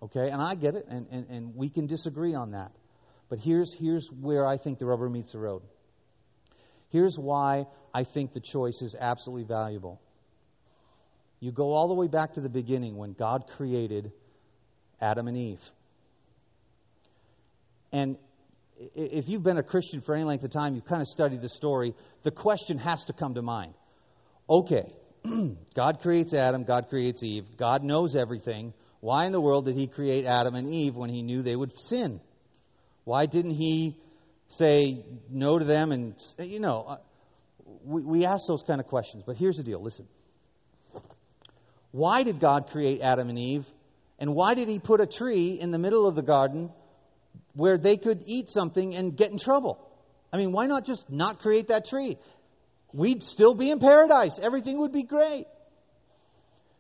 [0.02, 0.30] Okay?
[0.30, 2.72] And I get it, and, and, and we can disagree on that.
[3.30, 5.64] But here's, here's where I think the rubber meets the road.
[6.90, 10.02] Here's why I think the choice is absolutely valuable.
[11.40, 14.12] You go all the way back to the beginning when God created
[15.02, 15.62] Adam and Eve.
[17.92, 18.18] And
[18.96, 21.50] if you've been a Christian for any length of time, you've kind of studied the
[21.50, 23.74] story, the question has to come to mind.
[24.50, 24.94] Okay,
[25.76, 28.74] God creates Adam, God creates Eve, God knows everything.
[29.00, 31.78] Why in the world did he create Adam and Eve when he knew they would
[31.78, 32.20] sin?
[33.04, 33.98] Why didn't he
[34.50, 35.92] say no to them?
[35.92, 36.98] And, you know, uh,
[37.84, 39.24] we, we ask those kind of questions.
[39.26, 40.08] But here's the deal listen.
[41.92, 43.66] Why did God create Adam and Eve?
[44.18, 46.72] And why did he put a tree in the middle of the garden
[47.54, 49.80] where they could eat something and get in trouble?
[50.34, 52.18] I mean, why not just not create that tree?
[52.96, 54.40] We'd still be in paradise.
[54.42, 55.48] Everything would be great.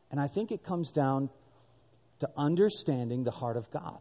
[0.10, 1.30] And I think it comes down
[2.20, 4.00] to understanding the heart of God.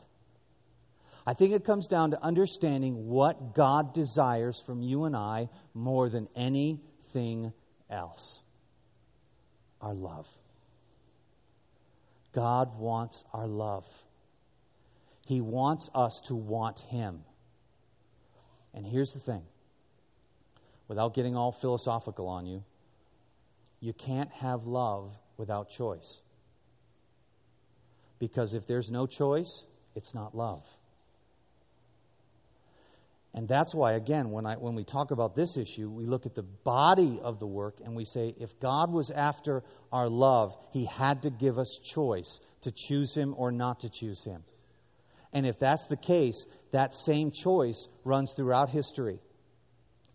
[1.27, 6.09] I think it comes down to understanding what God desires from you and I more
[6.09, 7.53] than anything
[7.91, 8.41] else
[9.81, 10.29] our love.
[12.33, 13.87] God wants our love.
[15.27, 17.25] He wants us to want Him.
[18.73, 19.43] And here's the thing
[20.89, 22.63] without getting all philosophical on you,
[23.81, 26.21] you can't have love without choice.
[28.19, 30.65] Because if there's no choice, it's not love.
[33.35, 36.37] And that's why, again, when, I, when we talk about this issue, we look at
[36.37, 40.87] the body of the work and we say if God was after our love, He
[40.87, 44.45] had to give us choice to choose Him or not to choose Him.
[45.33, 49.19] And if that's the case, that same choice runs throughout history.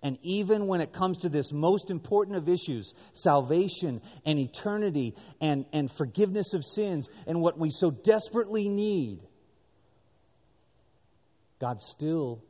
[0.02, 5.66] And even when it comes to this most important of issues, salvation and eternity and,
[5.74, 9.20] and forgiveness of sins and what we so desperately need,
[11.60, 12.42] God still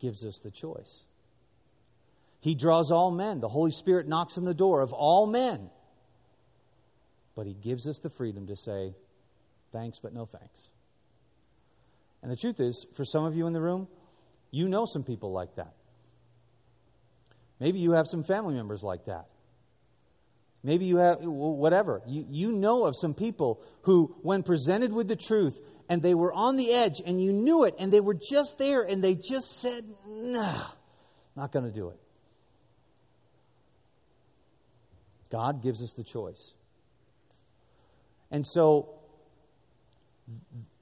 [0.00, 1.04] gives us the choice.
[2.40, 3.40] He draws all men.
[3.40, 5.70] The Holy Spirit knocks on the door of all men.
[7.34, 8.94] But He gives us the freedom to say,
[9.72, 10.70] thanks, but no thanks.
[12.22, 13.88] And the truth is, for some of you in the room,
[14.50, 15.74] you know some people like that.
[17.60, 19.26] Maybe you have some family members like that.
[20.62, 22.02] Maybe you have, whatever.
[22.06, 26.32] You, you know of some people who, when presented with the truth, and they were
[26.32, 29.60] on the edge, and you knew it, and they were just there, and they just
[29.60, 30.66] said, nah,
[31.36, 31.98] not going to do it.
[35.30, 36.54] God gives us the choice.
[38.30, 38.98] And so,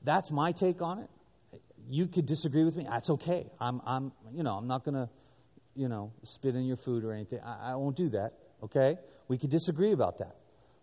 [0.03, 1.11] that's my take on it.
[1.89, 2.87] You could disagree with me.
[2.89, 3.47] That's okay.
[3.61, 5.09] I'm, I'm you know, I'm not going to
[5.77, 7.41] you know, spit in your food or anything.
[7.45, 8.33] I, I won't do that,
[8.65, 8.97] okay?
[9.29, 10.37] We could disagree about that.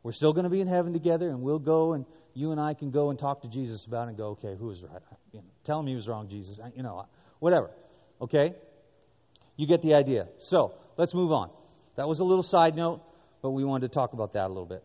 [0.03, 2.73] We're still going to be in heaven together, and we'll go, and you and I
[2.73, 5.01] can go and talk to Jesus about it and go, okay, who was right?
[5.31, 6.59] You know, tell him he was wrong, Jesus.
[6.75, 7.05] You know,
[7.39, 7.71] whatever,
[8.21, 8.53] okay?
[9.55, 10.27] You get the idea.
[10.39, 11.49] So, let's move on.
[11.95, 13.01] That was a little side note,
[13.41, 14.83] but we wanted to talk about that a little bit.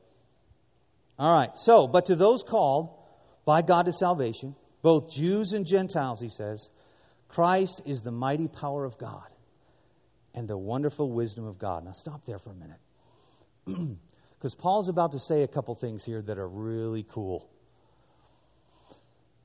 [1.18, 2.94] All right, so, but to those called
[3.44, 6.68] by God to salvation, both Jews and Gentiles, he says,
[7.28, 9.26] Christ is the mighty power of God
[10.34, 11.84] and the wonderful wisdom of God.
[11.84, 13.98] Now, stop there for a minute.
[14.38, 17.48] Because Paul's about to say a couple things here that are really cool.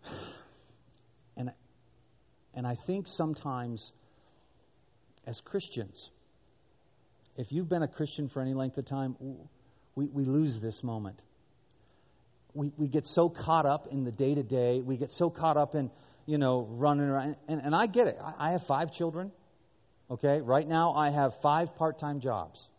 [1.36, 1.52] And,
[2.54, 3.91] and I think sometimes,
[5.26, 6.12] as Christians,
[7.38, 9.15] if you've been a Christian for any length of time,
[9.96, 11.19] we, we lose this moment.
[12.54, 14.82] We, we get so caught up in the day to day.
[14.82, 15.89] We get so caught up in,
[16.28, 17.36] you know, running around.
[17.48, 18.19] And, and I get it.
[18.24, 19.32] I, I have five children.
[20.13, 20.41] Okay?
[20.41, 22.69] Right now, I have five part time jobs.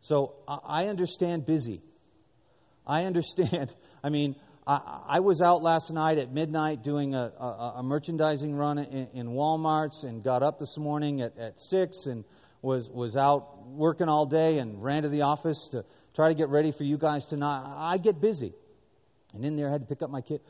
[0.00, 1.82] So I understand busy.
[2.86, 3.72] I understand.
[4.04, 4.36] I mean,
[4.66, 9.26] I, was out last night at midnight doing a, a, a merchandising run in, in,
[9.28, 12.24] Walmart's and got up this morning at, at 6 and
[12.62, 15.84] was, was out working all day and ran to the office to
[16.16, 17.62] try to get ready for you guys tonight.
[17.64, 18.54] I get busy.
[19.34, 20.40] And in there, I had to pick up my kid.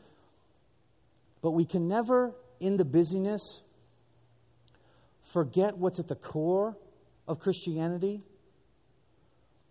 [1.43, 3.61] But we can never, in the busyness,
[5.33, 6.77] forget what's at the core
[7.27, 8.23] of Christianity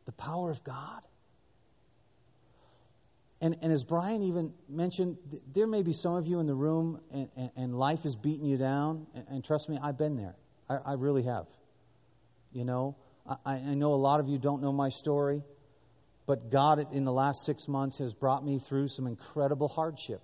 [0.07, 1.03] the power of God.
[3.41, 5.19] And, and as Brian even mentioned,
[5.53, 8.47] there may be some of you in the room and, and, and life is beating
[8.47, 9.07] you down.
[9.15, 10.37] And, and, trust me, I've been there.
[10.71, 11.47] I, I really have.
[12.53, 12.97] You know,
[13.45, 15.43] I, I know a lot of you don't know my story,
[16.25, 20.23] but God in the last six months has brought me through some incredible hardship,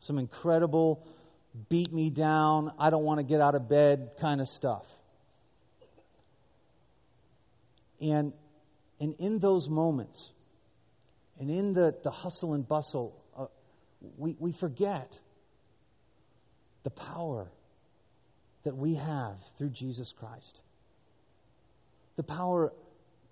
[0.00, 1.06] some incredible
[1.68, 4.86] beat me down, I don't want to get out of bed kind of stuff.
[8.00, 8.32] And,
[9.00, 10.32] and in those moments,
[11.38, 13.50] and in the, the hustle and bustle of,
[14.16, 15.18] we, we forget
[16.82, 17.50] the power
[18.64, 20.60] that we have through Jesus Christ.
[22.16, 22.72] The power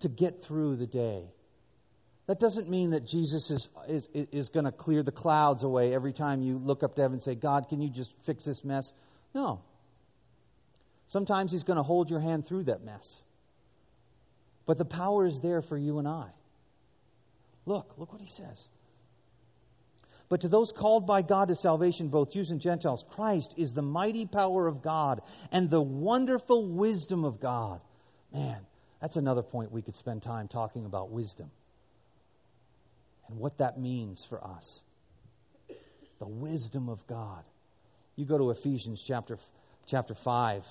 [0.00, 1.24] to get through the day.
[2.30, 6.12] That doesn't mean that Jesus is, is, is going to clear the clouds away every
[6.12, 8.92] time you look up to heaven and say, God, can you just fix this mess?
[9.34, 9.62] No.
[11.08, 13.20] Sometimes He's going to hold your hand through that mess.
[14.64, 16.28] But the power is there for you and I.
[17.66, 18.68] Look, look what He says.
[20.28, 23.82] But to those called by God to salvation, both Jews and Gentiles, Christ is the
[23.82, 27.80] mighty power of God and the wonderful wisdom of God.
[28.32, 28.60] Man,
[29.00, 31.50] that's another point we could spend time talking about wisdom
[33.30, 34.80] and what that means for us.
[36.18, 37.44] The wisdom of God.
[38.16, 39.38] You go to Ephesians chapter,
[39.86, 40.64] chapter 5,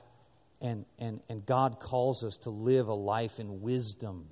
[0.61, 4.25] and, and, and God calls us to live a life in wisdom.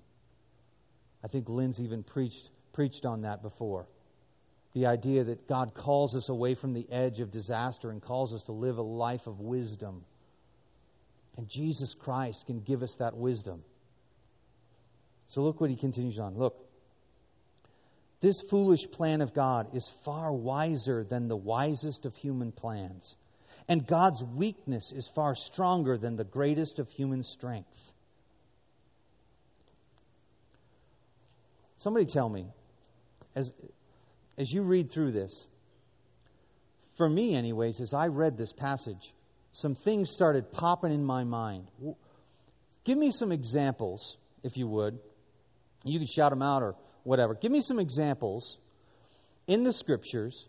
[1.24, 3.88] I think Lynn's even preached, preached on that before.
[4.74, 8.44] The idea that God calls us away from the edge of disaster and calls us
[8.44, 10.04] to live a life of wisdom.
[11.38, 13.64] And Jesus Christ can give us that wisdom.
[15.30, 16.36] So look what he continues on.
[16.36, 16.67] Look.
[18.20, 23.16] This foolish plan of God is far wiser than the wisest of human plans.
[23.68, 27.94] And God's weakness is far stronger than the greatest of human strength.
[31.76, 32.48] Somebody tell me,
[33.36, 33.54] as,
[34.38, 35.46] as you read through this,
[36.96, 39.14] for me, anyways, as I read this passage,
[39.52, 41.70] some things started popping in my mind.
[42.84, 44.98] Give me some examples, if you would.
[45.84, 46.76] You can shout them out or
[47.08, 47.34] whatever.
[47.34, 48.58] Give me some examples
[49.48, 50.46] in the scriptures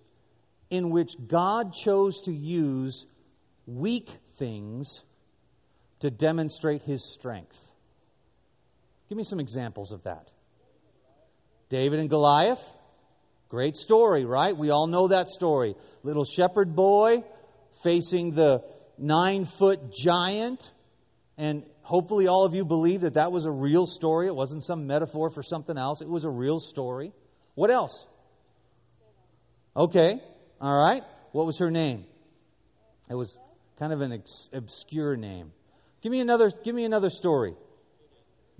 [0.70, 3.06] in which God chose to use
[3.66, 5.02] weak things
[6.00, 7.56] to demonstrate his strength.
[9.08, 10.30] Give me some examples of that.
[11.68, 12.60] David and Goliath.
[13.48, 14.54] Great story, right?
[14.56, 15.76] We all know that story.
[16.02, 17.22] Little shepherd boy
[17.84, 18.64] facing the
[18.98, 20.70] nine foot giant.
[21.38, 24.26] And hopefully, all of you believe that that was a real story.
[24.26, 26.02] It wasn't some metaphor for something else.
[26.02, 27.12] It was a real story.
[27.54, 28.06] What else?
[29.74, 30.20] Okay.
[30.60, 31.02] All right.
[31.32, 32.04] What was her name?
[33.08, 33.38] It was
[33.78, 34.22] kind of an
[34.52, 35.50] obscure name.
[36.02, 36.50] Give me another.
[36.62, 37.54] Give me another story.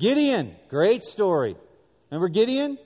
[0.01, 0.57] Gideon.
[0.71, 1.55] Great story.
[2.11, 2.79] Remember Gideon?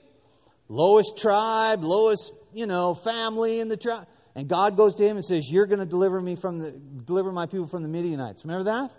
[0.67, 4.07] Lowest tribe, lowest you know family in the tribe.
[4.35, 7.31] And God goes to him and says, "You're going to deliver me from the deliver
[7.31, 8.91] my people from the Midianites." Remember that?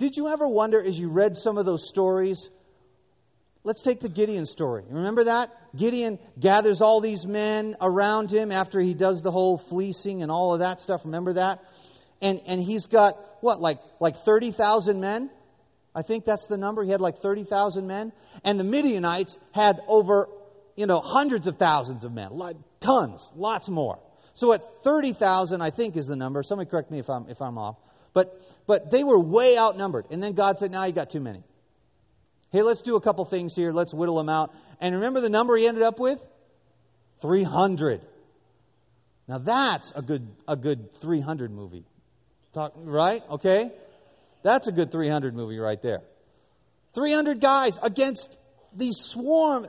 [0.00, 2.48] Did you ever wonder as you read some of those stories?
[3.64, 4.82] Let's take the Gideon story.
[4.88, 5.50] Remember that?
[5.76, 10.54] Gideon gathers all these men around him after he does the whole fleecing and all
[10.54, 11.02] of that stuff.
[11.04, 11.62] Remember that?
[12.22, 15.28] And and he's got what like like 30,000 men?
[15.94, 16.82] I think that's the number.
[16.82, 18.12] He had like 30,000 men.
[18.42, 20.30] And the Midianites had over,
[20.76, 23.98] you know, hundreds of thousands of men, like tons, lots more.
[24.32, 26.42] So at 30,000, I think is the number.
[26.42, 27.76] Somebody correct me if I'm, if I'm off.
[28.12, 30.06] But, but they were way outnumbered.
[30.10, 31.42] And then God said, now you got too many.
[32.50, 33.72] Hey, let's do a couple things here.
[33.72, 34.52] Let's whittle them out.
[34.80, 36.18] And remember the number he ended up with?
[37.22, 38.00] 300.
[39.28, 41.84] Now that's a good, a good 300 movie.
[42.52, 43.22] Talk, right?
[43.30, 43.70] Okay?
[44.42, 46.00] That's a good 300 movie right there.
[46.94, 48.34] 300 guys against
[48.74, 49.68] these swarm.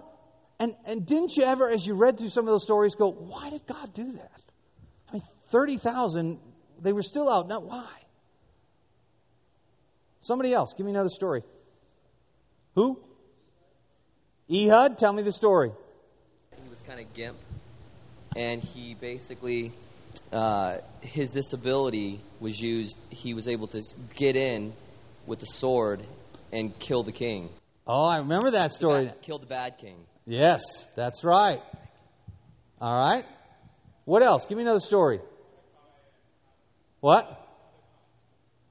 [0.60, 3.52] And, and didn't you ever, as you read through some of those stories, go, why
[3.52, 4.42] did God do that?
[5.10, 6.40] I mean, 30,000,
[6.82, 7.48] they were still out.
[7.48, 7.88] Now, why?
[10.22, 11.44] Somebody else, give me another story.
[12.76, 13.00] Who?
[14.50, 15.72] Ehud, tell me the story.
[16.64, 17.38] He was kind of gimp,
[18.36, 19.74] and he basically
[20.32, 23.82] uh, his disability was used, he was able to
[24.16, 24.74] get in
[25.26, 26.02] with the sword
[26.52, 27.50] and kill the king.
[27.86, 29.06] Oh, I remember that story.
[29.06, 29.96] Kill killed the bad king.
[30.26, 30.62] Yes,
[30.96, 31.62] that's right.
[32.80, 33.26] All right.
[34.06, 34.46] What else?
[34.46, 35.20] Give me another story.
[37.00, 37.26] What?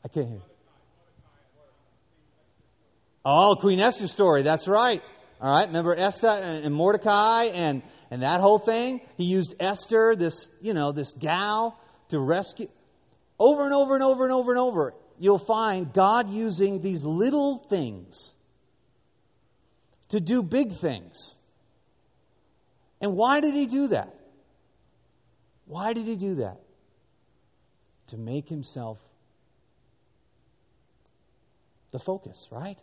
[0.05, 0.41] I can't hear.
[3.25, 4.43] Oh, Queen Esther's story.
[4.43, 5.03] That's right.
[5.41, 5.67] All right.
[5.67, 10.91] Remember Esther and Mordecai and and that whole thing, he used Esther, this, you know,
[10.91, 12.69] this gal, to rescue.
[13.39, 17.59] Over and over and over and over and over, you'll find God using these little
[17.59, 18.35] things
[20.09, 21.35] to do big things.
[23.01, 24.13] And why did he do that?
[25.67, 26.61] Why did he do that?
[28.09, 28.99] To make himself
[31.93, 32.79] the focus, right?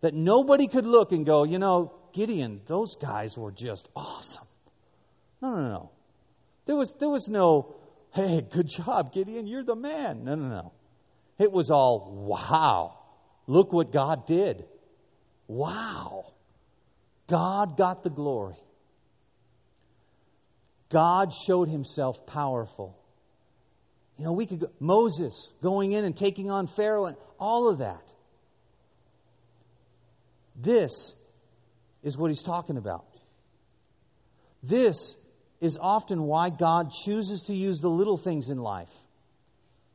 [0.00, 4.46] That nobody could look and go, you know, Gideon, those guys were just awesome.
[5.42, 5.90] No, no, no.
[6.66, 7.74] There was, there was no,
[8.12, 10.24] hey, good job, Gideon, you're the man.
[10.24, 10.72] No, no, no.
[11.38, 12.98] It was all, wow,
[13.46, 14.64] look what God did.
[15.46, 16.26] Wow.
[17.28, 18.56] God got the glory.
[20.90, 22.98] God showed himself powerful.
[24.16, 27.78] You know, we could go, Moses going in and taking on Pharaoh and all of
[27.78, 28.12] that.
[30.58, 31.14] This
[32.02, 33.06] is what he's talking about.
[34.62, 35.16] This
[35.60, 38.90] is often why God chooses to use the little things in life.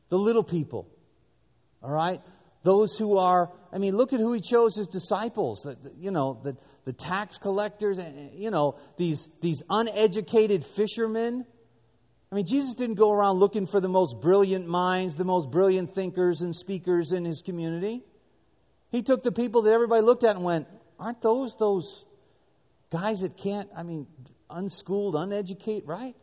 [0.08, 0.88] The little people.
[1.82, 2.20] All right?
[2.62, 5.62] Those who are, I mean, look at who he chose as disciples.
[5.62, 6.56] The, the, you know, the,
[6.86, 11.44] the tax collectors, and you know, these, these uneducated fishermen.
[12.32, 15.94] I mean, Jesus didn't go around looking for the most brilliant minds, the most brilliant
[15.94, 18.02] thinkers and speakers in his community.
[18.94, 20.68] He took the people that everybody looked at and went,
[21.00, 22.04] Aren't those those
[22.92, 24.06] guys that can't, I mean,
[24.48, 26.14] unschooled, uneducated, right?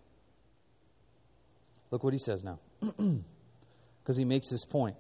[1.90, 2.60] Look what he says now.
[4.04, 4.96] Because he makes this point.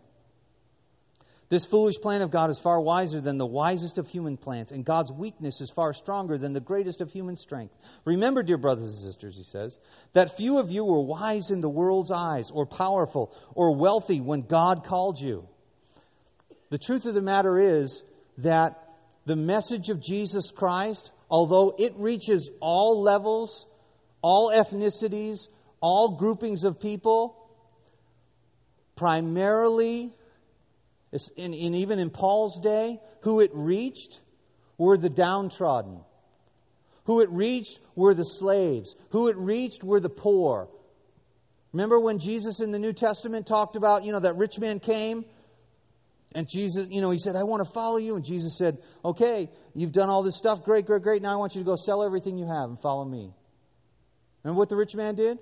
[1.49, 4.85] This foolish plan of God is far wiser than the wisest of human plans, and
[4.85, 7.73] God's weakness is far stronger than the greatest of human strength.
[8.05, 9.79] Remember, dear brothers and sisters, he says,
[10.13, 14.41] that few of you were wise in the world's eyes, or powerful, or wealthy when
[14.41, 15.47] God called you.
[16.71, 18.01] The truth of the matter is
[18.39, 18.87] that
[19.25, 23.67] the message of Jesus Christ, although it reaches all levels,
[24.21, 25.49] all ethnicities,
[25.81, 27.35] all groupings of people,
[28.95, 30.13] primarily
[31.35, 34.21] in, even in Paul's day, who it reached
[34.77, 35.99] were the downtrodden.
[37.03, 38.95] Who it reached were the slaves.
[39.09, 40.69] Who it reached were the poor.
[41.73, 45.25] Remember when Jesus in the New Testament talked about, you know, that rich man came
[46.33, 48.15] and Jesus, you know, he said, I want to follow you.
[48.15, 50.63] And Jesus said, Okay, you've done all this stuff.
[50.63, 51.21] Great, great, great.
[51.21, 53.33] Now I want you to go sell everything you have and follow me.
[54.43, 55.39] Remember what the rich man did?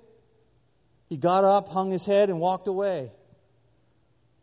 [1.08, 3.12] He got up, hung his head, and walked away.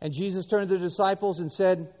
[0.00, 1.92] And Jesus turned to the disciples and said,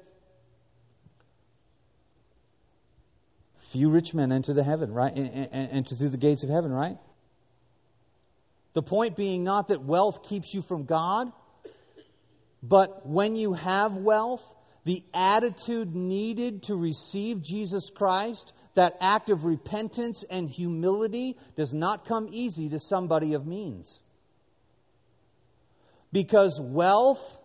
[3.70, 5.12] Few rich men enter the heaven, right?
[5.14, 6.96] Enter through the gates of heaven, right?
[8.72, 11.32] The point being not that wealth keeps you from God,
[12.62, 14.42] but when you have wealth,
[14.84, 22.06] the attitude needed to receive Jesus Christ, that act of repentance and humility, does not
[22.06, 24.00] come easy to somebody of means.
[26.10, 27.36] Because wealth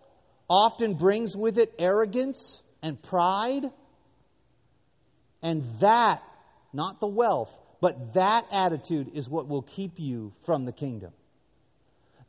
[0.48, 3.64] often brings with it arrogance and pride.
[5.42, 6.22] And that,
[6.72, 7.50] not the wealth,
[7.80, 11.12] but that attitude is what will keep you from the kingdom.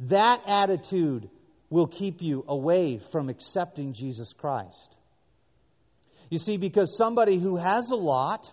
[0.02, 1.30] That attitude
[1.76, 4.96] will keep you away from accepting Jesus Christ.
[6.30, 8.50] You see, because somebody who has a lot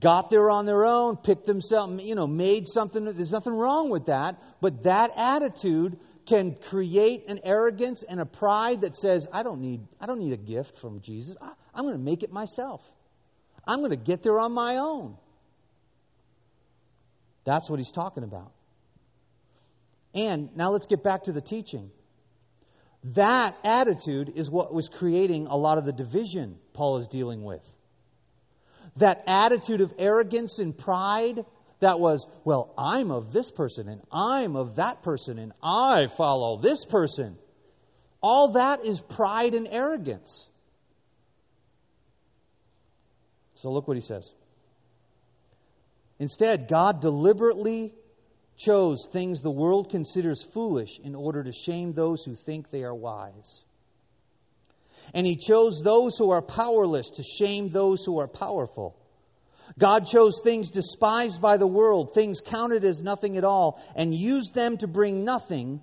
[0.00, 4.06] got there on their own, picked themselves, you know, made something, there's nothing wrong with
[4.06, 9.60] that, but that attitude can create an arrogance and a pride that says, I don't
[9.60, 11.36] need, I don't need a gift from Jesus.
[11.42, 12.80] I, I'm going to make it myself.
[13.66, 15.18] I'm going to get there on my own.
[17.44, 18.50] That's what he's talking about.
[20.14, 21.90] And now let's get back to the teaching.
[23.14, 27.68] That attitude is what was creating a lot of the division Paul is dealing with.
[28.96, 31.44] That attitude of arrogance and pride
[31.80, 36.58] that was, well, I'm of this person and I'm of that person and I follow
[36.58, 37.36] this person.
[38.22, 40.46] All that is pride and arrogance.
[43.56, 44.32] So look what he says.
[46.18, 47.92] Instead, God deliberately
[48.56, 52.94] chose things the world considers foolish in order to shame those who think they are
[52.94, 53.62] wise.
[55.12, 58.96] And he chose those who are powerless to shame those who are powerful.
[59.78, 64.54] God chose things despised by the world, things counted as nothing at all, and used
[64.54, 65.80] them to bring nothing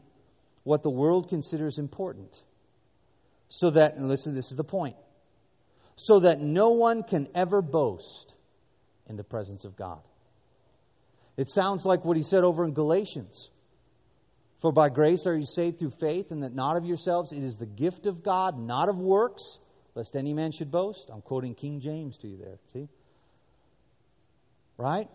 [0.63, 2.41] what the world considers important.
[3.49, 4.95] So that, and listen, this is the point,
[5.95, 8.33] so that no one can ever boast
[9.07, 10.01] in the presence of God.
[11.37, 13.49] It sounds like what he said over in Galatians.
[14.61, 17.31] For by grace are you saved through faith, and that not of yourselves.
[17.31, 19.59] It is the gift of God, not of works,
[19.95, 21.09] lest any man should boast.
[21.11, 22.59] I'm quoting King James to you there.
[22.73, 22.87] See?
[24.77, 25.09] Right?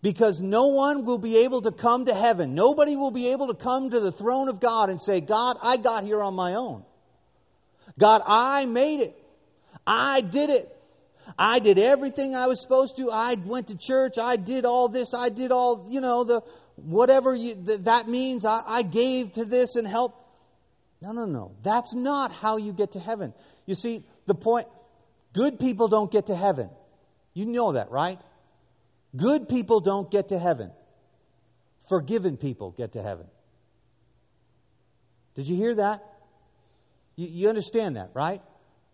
[0.00, 2.54] Because no one will be able to come to heaven.
[2.54, 5.76] Nobody will be able to come to the throne of God and say, God, I
[5.76, 6.84] got here on my own.
[7.98, 9.16] God, I made it.
[9.86, 10.76] I did it.
[11.38, 13.10] I did everything I was supposed to.
[13.10, 14.18] I went to church.
[14.18, 15.14] I did all this.
[15.14, 16.42] I did all, you know, the
[16.76, 17.54] whatever you,
[17.84, 18.44] that means.
[18.44, 20.18] I, I gave to this and helped.
[21.00, 21.52] No, no, no.
[21.62, 23.34] That's not how you get to heaven.
[23.66, 24.68] You see, the point,
[25.32, 26.70] good people don't get to heaven.
[27.34, 28.20] You know that, right?
[29.16, 30.70] Good people don't get to heaven.
[31.88, 33.26] Forgiven people get to heaven.
[35.34, 36.04] Did you hear that?
[37.16, 38.42] You, you understand that, right?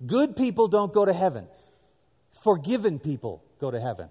[0.05, 1.49] Good people don't go to heaven.
[2.45, 4.09] Forgiven people go to heaven.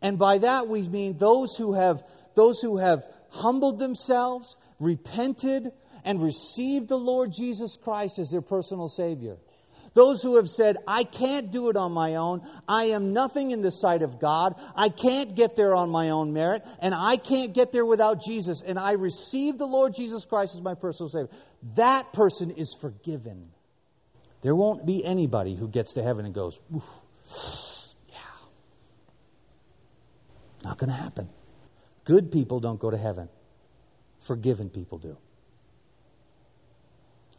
[0.00, 2.02] And by that we mean those who have,
[2.34, 5.70] those who have humbled themselves, repented,
[6.04, 9.36] and received the Lord Jesus Christ as their personal Savior.
[9.94, 12.46] Those who have said, I can't do it on my own.
[12.68, 14.54] I am nothing in the sight of God.
[14.76, 16.62] I can't get there on my own merit.
[16.80, 18.62] And I can't get there without Jesus.
[18.64, 21.30] And I receive the Lord Jesus Christ as my personal Savior.
[21.74, 23.50] That person is forgiven.
[24.42, 28.18] There won't be anybody who gets to heaven and goes, yeah.
[30.64, 31.28] Not going to happen.
[32.04, 33.28] Good people don't go to heaven.
[34.26, 35.16] Forgiven people do.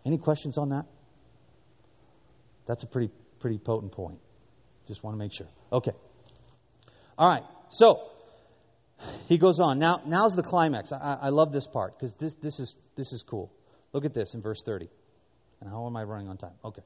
[0.05, 0.85] Any questions on that?
[2.65, 4.19] That's a pretty pretty potent point.
[4.87, 5.47] Just want to make sure.
[5.71, 5.91] Okay.
[7.17, 7.43] All right.
[7.69, 8.09] So
[9.27, 9.79] he goes on.
[9.79, 10.91] Now now's the climax.
[10.91, 13.51] I, I love this part because this this is this is cool.
[13.91, 14.89] Look at this in verse thirty.
[15.61, 16.53] And how am I running on time?
[16.63, 16.81] Okay.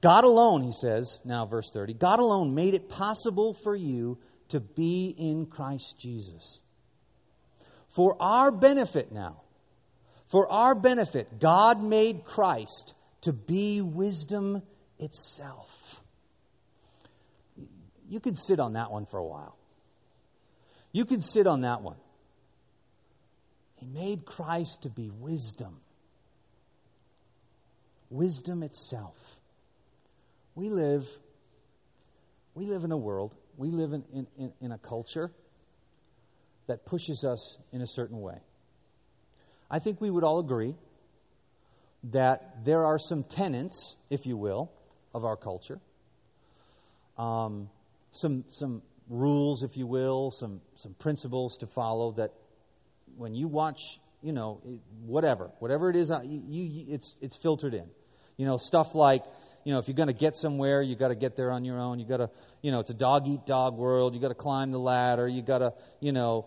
[0.00, 4.18] God alone, he says, now verse 30, God alone made it possible for you
[4.48, 6.60] to be in Christ Jesus.
[7.88, 9.40] For our benefit now,
[10.30, 14.62] for our benefit, God made Christ to be wisdom
[14.98, 15.70] itself.
[18.08, 19.56] You can sit on that one for a while.
[20.92, 21.96] You can sit on that one.
[23.76, 25.80] He made Christ to be wisdom.
[28.10, 29.16] Wisdom itself.
[30.54, 31.06] We live
[32.54, 35.30] we live in a world, we live in, in, in, in a culture
[36.68, 38.38] that pushes us in a certain way.
[39.70, 40.74] I think we would all agree
[42.12, 44.72] that there are some tenets, if you will,
[45.14, 45.80] of our culture.
[47.18, 47.68] Um,
[48.12, 52.12] some some rules, if you will, some some principles to follow.
[52.12, 52.32] That
[53.16, 53.80] when you watch,
[54.26, 54.60] you know,
[55.04, 57.88] whatever, whatever it is, uh, you, you, it's it's filtered in.
[58.36, 59.22] You know, stuff like,
[59.64, 61.78] you know, if you're going to get somewhere, you got to get there on your
[61.78, 62.00] own.
[62.00, 64.16] You got to, you know, it's a dog eat dog world.
[64.16, 65.28] You got to climb the ladder.
[65.28, 66.46] You got to, you know,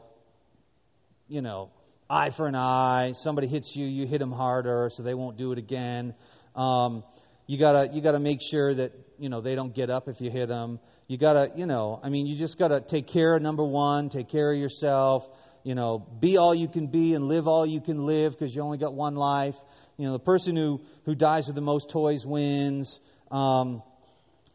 [1.29, 1.71] you know,
[2.09, 3.13] eye for an eye.
[3.15, 6.15] Somebody hits you, you hit them harder, so they won't do it again.
[6.57, 7.05] Um,
[7.47, 10.29] you gotta you gotta make sure that you know they don't get up if you
[10.29, 10.79] hit them.
[11.07, 14.29] You gotta you know I mean you just gotta take care of number one, take
[14.29, 15.27] care of yourself.
[15.63, 18.61] You know, be all you can be and live all you can live because you
[18.61, 19.55] only got one life.
[19.97, 22.99] You know, the person who who dies with the most toys wins.
[23.31, 23.83] Um,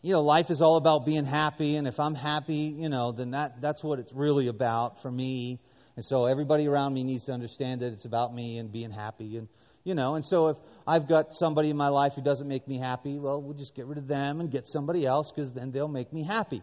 [0.03, 3.31] you know, life is all about being happy, and if I'm happy, you know, then
[3.31, 5.61] that that's what it's really about for me.
[5.97, 9.37] And so everybody around me needs to understand that it's about me and being happy.
[9.37, 9.49] And,
[9.85, 12.79] you know, and so if I've got somebody in my life who doesn't make me
[12.79, 15.89] happy, well, we'll just get rid of them and get somebody else because then they'll
[15.89, 16.63] make me happy.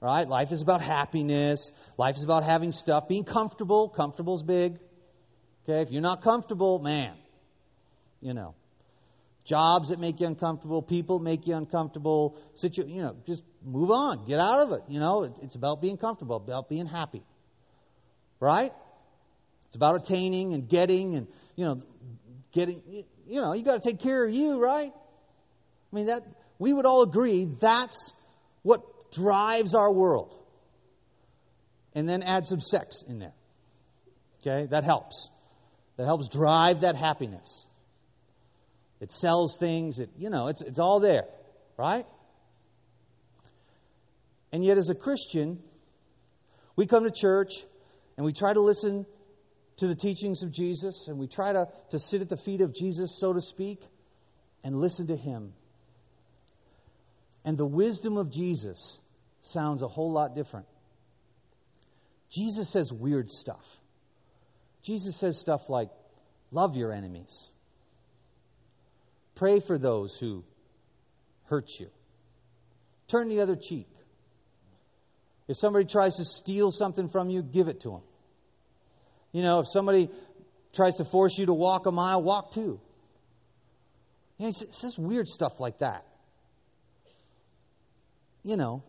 [0.00, 0.28] Right?
[0.28, 1.70] Life is about happiness.
[1.96, 3.88] Life is about having stuff, being comfortable.
[3.88, 4.78] Comfortable's big.
[5.64, 5.80] Okay?
[5.80, 7.14] If you're not comfortable, man,
[8.20, 8.54] you know,
[9.44, 14.26] jobs that make you uncomfortable, people make you uncomfortable, situ- you know, just move on,
[14.26, 14.82] get out of it.
[14.88, 17.22] You know, it's about being comfortable, about being happy.
[18.38, 18.72] Right?
[19.68, 21.26] It's about attaining and getting and,
[21.56, 21.82] you know,
[22.52, 22.82] getting,
[23.26, 24.92] you know, you got to take care of you, right?
[24.92, 26.22] I mean, that,
[26.58, 28.12] we would all agree that's
[28.62, 28.82] what
[29.16, 30.34] drives our world.
[31.94, 33.32] And then add some sex in there.
[34.40, 34.66] Okay?
[34.66, 35.30] That helps.
[35.96, 37.64] That helps drive that happiness.
[39.00, 41.24] It sells things, it, you know, it's, it's all there,
[41.76, 42.06] right?
[44.52, 45.58] And yet, as a Christian,
[46.76, 47.52] we come to church,
[48.16, 49.06] and we try to listen
[49.78, 52.74] to the teachings of Jesus and we try to, to sit at the feet of
[52.74, 53.80] Jesus, so to speak,
[54.64, 55.52] and listen to him.
[57.44, 58.98] And the wisdom of Jesus
[59.46, 60.66] sounds a whole lot different.
[62.30, 63.64] Jesus says weird stuff.
[64.82, 65.88] Jesus says stuff like,
[66.52, 67.48] Love your enemies,
[69.34, 70.44] pray for those who
[71.46, 71.88] hurt you,
[73.08, 73.88] turn the other cheek.
[75.48, 78.02] If somebody tries to steal something from you, give it to them.
[79.32, 80.10] You know, if somebody
[80.72, 82.80] tries to force you to walk a mile, walk two.
[84.38, 86.04] You know, it's just weird stuff like that.
[88.42, 88.82] You know,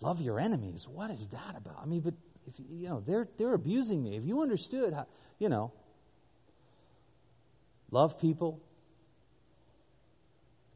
[0.00, 0.86] love your enemies.
[0.88, 1.80] What is that about?
[1.82, 2.14] I mean, but
[2.46, 4.16] if you know they're they're abusing me.
[4.16, 5.06] If you understood how,
[5.38, 5.72] you know,
[7.90, 8.60] love people,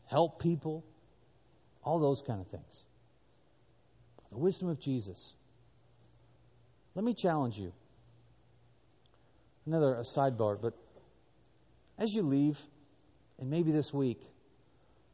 [0.07, 0.85] help people,
[1.83, 2.85] all those kind of things.
[4.31, 5.35] The wisdom of Jesus.
[6.95, 7.73] Let me challenge you.
[9.67, 10.75] Another a sidebar, but
[11.99, 12.59] as you leave,
[13.39, 14.21] and maybe this week,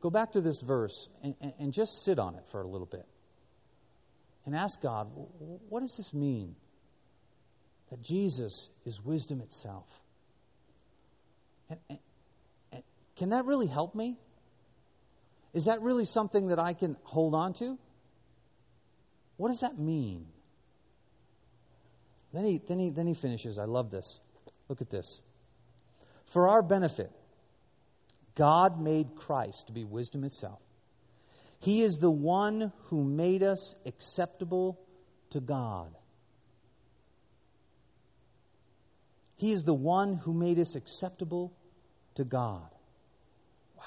[0.01, 2.87] go back to this verse and, and, and just sit on it for a little
[2.87, 3.07] bit.
[4.49, 5.11] And ask God,
[5.69, 6.57] what does this mean?
[7.91, 9.85] That Jesus is wisdom itself.
[11.69, 11.79] And,
[12.73, 12.83] and,
[13.17, 14.17] can that really help me?
[15.53, 17.77] Is that really something that I can hold on to?
[19.37, 20.25] What does that mean?
[22.33, 23.59] Then he, then, he, then he finishes.
[23.59, 24.19] I love this.
[24.71, 25.21] Look at this.
[26.33, 27.11] For our benefit,
[28.35, 30.63] God made Christ to be wisdom itself.
[31.61, 34.79] He is the one who made us acceptable
[35.31, 35.95] to God.
[39.37, 41.53] He is the one who made us acceptable
[42.17, 42.69] to God.
[43.77, 43.85] Wow.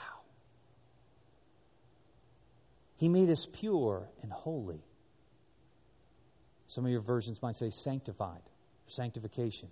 [2.97, 4.81] He made us pure and holy.
[6.67, 8.41] Some of your versions might say sanctified,
[8.87, 9.67] sanctification.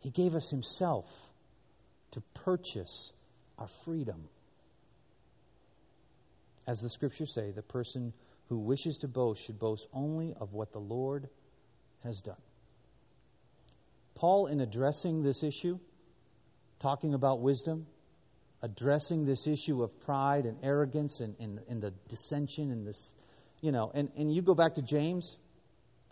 [0.00, 1.06] He gave us Himself
[2.12, 3.12] to purchase
[3.58, 4.28] our freedom.
[6.68, 8.12] As the scriptures say, the person
[8.50, 11.30] who wishes to boast should boast only of what the Lord
[12.04, 12.36] has done.
[14.14, 15.78] Paul, in addressing this issue,
[16.78, 17.86] talking about wisdom,
[18.60, 23.14] addressing this issue of pride and arrogance and, and, and the dissension and this,
[23.62, 25.38] you know, and, and you go back to James,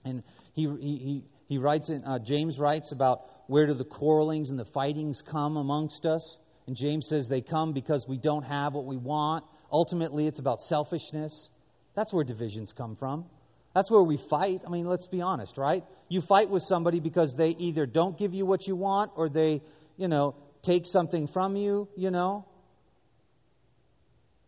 [0.06, 0.22] and
[0.54, 4.64] he, he, he writes in, uh, James writes about where do the quarrelings and the
[4.64, 6.38] fightings come amongst us?
[6.66, 9.44] And James says they come because we don't have what we want.
[9.70, 11.48] Ultimately, it's about selfishness.
[11.94, 13.26] That's where divisions come from.
[13.74, 14.62] That's where we fight.
[14.66, 15.84] I mean, let's be honest, right?
[16.08, 19.62] You fight with somebody because they either don't give you what you want or they,
[19.96, 22.46] you know, take something from you, you know.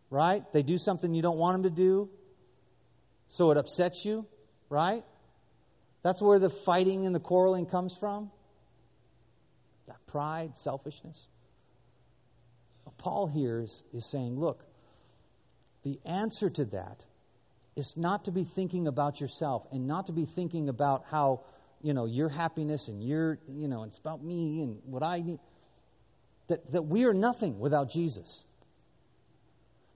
[0.09, 0.43] Right?
[0.51, 2.09] They do something you don't want them to do.
[3.27, 4.25] So it upsets you,
[4.69, 5.03] right?
[6.01, 8.31] That's where the fighting and the quarreling comes from.
[9.87, 11.27] That pride, selfishness.
[12.99, 14.63] Paul here is, is saying, look,
[15.89, 17.03] the answer to that
[17.75, 21.41] is not to be thinking about yourself and not to be thinking about how,
[21.81, 25.39] you know, your happiness and your, you know, it's about me and what I need.
[26.47, 28.43] That, that we are nothing without Jesus.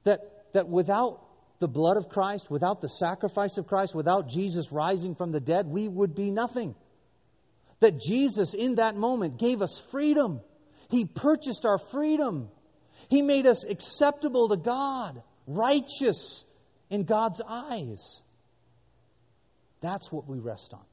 [0.03, 0.19] That,
[0.53, 1.21] that without
[1.59, 5.67] the blood of Christ, without the sacrifice of Christ, without Jesus rising from the dead,
[5.67, 6.75] we would be nothing.
[7.81, 10.41] That Jesus, in that moment, gave us freedom.
[10.89, 12.49] He purchased our freedom.
[13.09, 16.43] He made us acceptable to God, righteous
[16.89, 18.21] in God's eyes.
[19.81, 20.85] That's what we rest on.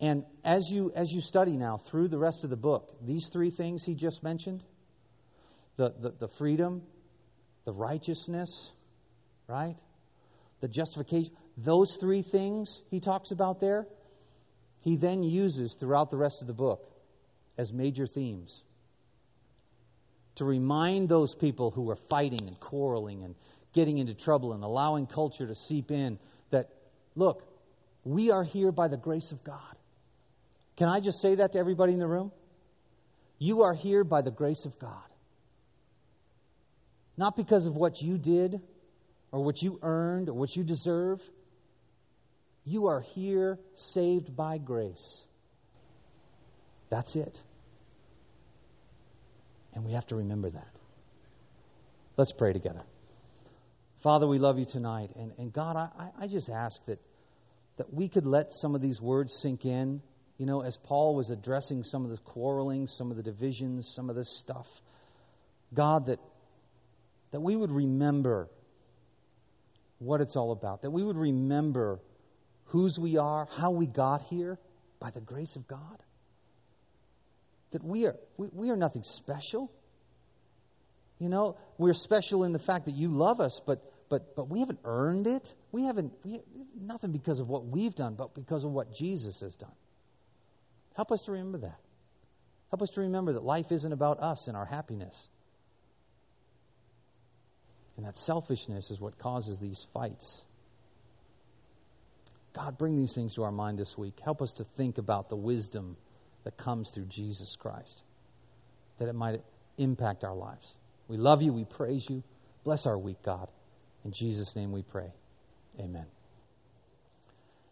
[0.00, 3.50] And as you, as you study now through the rest of the book, these three
[3.50, 4.62] things he just mentioned
[5.76, 6.82] the, the, the freedom,
[7.64, 8.72] the righteousness,
[9.48, 9.76] right?
[10.60, 13.86] The justification, those three things he talks about there,
[14.80, 16.86] he then uses throughout the rest of the book
[17.56, 18.62] as major themes
[20.36, 23.34] to remind those people who are fighting and quarreling and
[23.72, 26.18] getting into trouble and allowing culture to seep in
[26.50, 26.68] that,
[27.14, 27.42] look,
[28.04, 29.60] we are here by the grace of God.
[30.76, 32.32] Can I just say that to everybody in the room?
[33.38, 34.90] You are here by the grace of God.
[37.16, 38.60] Not because of what you did
[39.30, 41.22] or what you earned or what you deserve.
[42.64, 45.22] You are here saved by grace.
[46.90, 47.40] That's it.
[49.74, 50.68] And we have to remember that.
[52.16, 52.82] Let's pray together.
[54.02, 55.10] Father, we love you tonight.
[55.16, 57.00] And, and God, I, I just ask that,
[57.76, 60.00] that we could let some of these words sink in.
[60.38, 64.10] You know, as Paul was addressing some of the quarreling, some of the divisions, some
[64.10, 64.68] of this stuff.
[65.72, 66.20] God, that,
[67.32, 68.48] that we would remember
[69.98, 71.98] what it's all about, that we would remember
[72.66, 74.58] whose we are, how we got here
[75.00, 76.02] by the grace of God.
[77.74, 79.70] That we are, we, we are nothing special.
[81.18, 84.60] You know, we're special in the fact that you love us, but but but we
[84.60, 85.54] haven't earned it.
[85.70, 86.40] We haven't we,
[86.80, 89.74] nothing because of what we've done, but because of what Jesus has done.
[90.96, 91.78] Help us to remember that.
[92.70, 95.28] Help us to remember that life isn't about us and our happiness.
[97.96, 100.42] And that selfishness is what causes these fights.
[102.54, 104.20] God, bring these things to our mind this week.
[104.24, 105.96] Help us to think about the wisdom
[106.44, 108.02] that comes through Jesus Christ,
[108.98, 109.40] that it might
[109.78, 110.74] impact our lives.
[111.08, 111.52] We love you.
[111.52, 112.22] We praise you.
[112.64, 113.48] Bless our week, God.
[114.04, 115.12] In Jesus' name we pray.
[115.78, 116.06] Amen.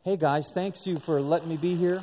[0.04, 2.02] Hey, guys, thanks you for letting me be here.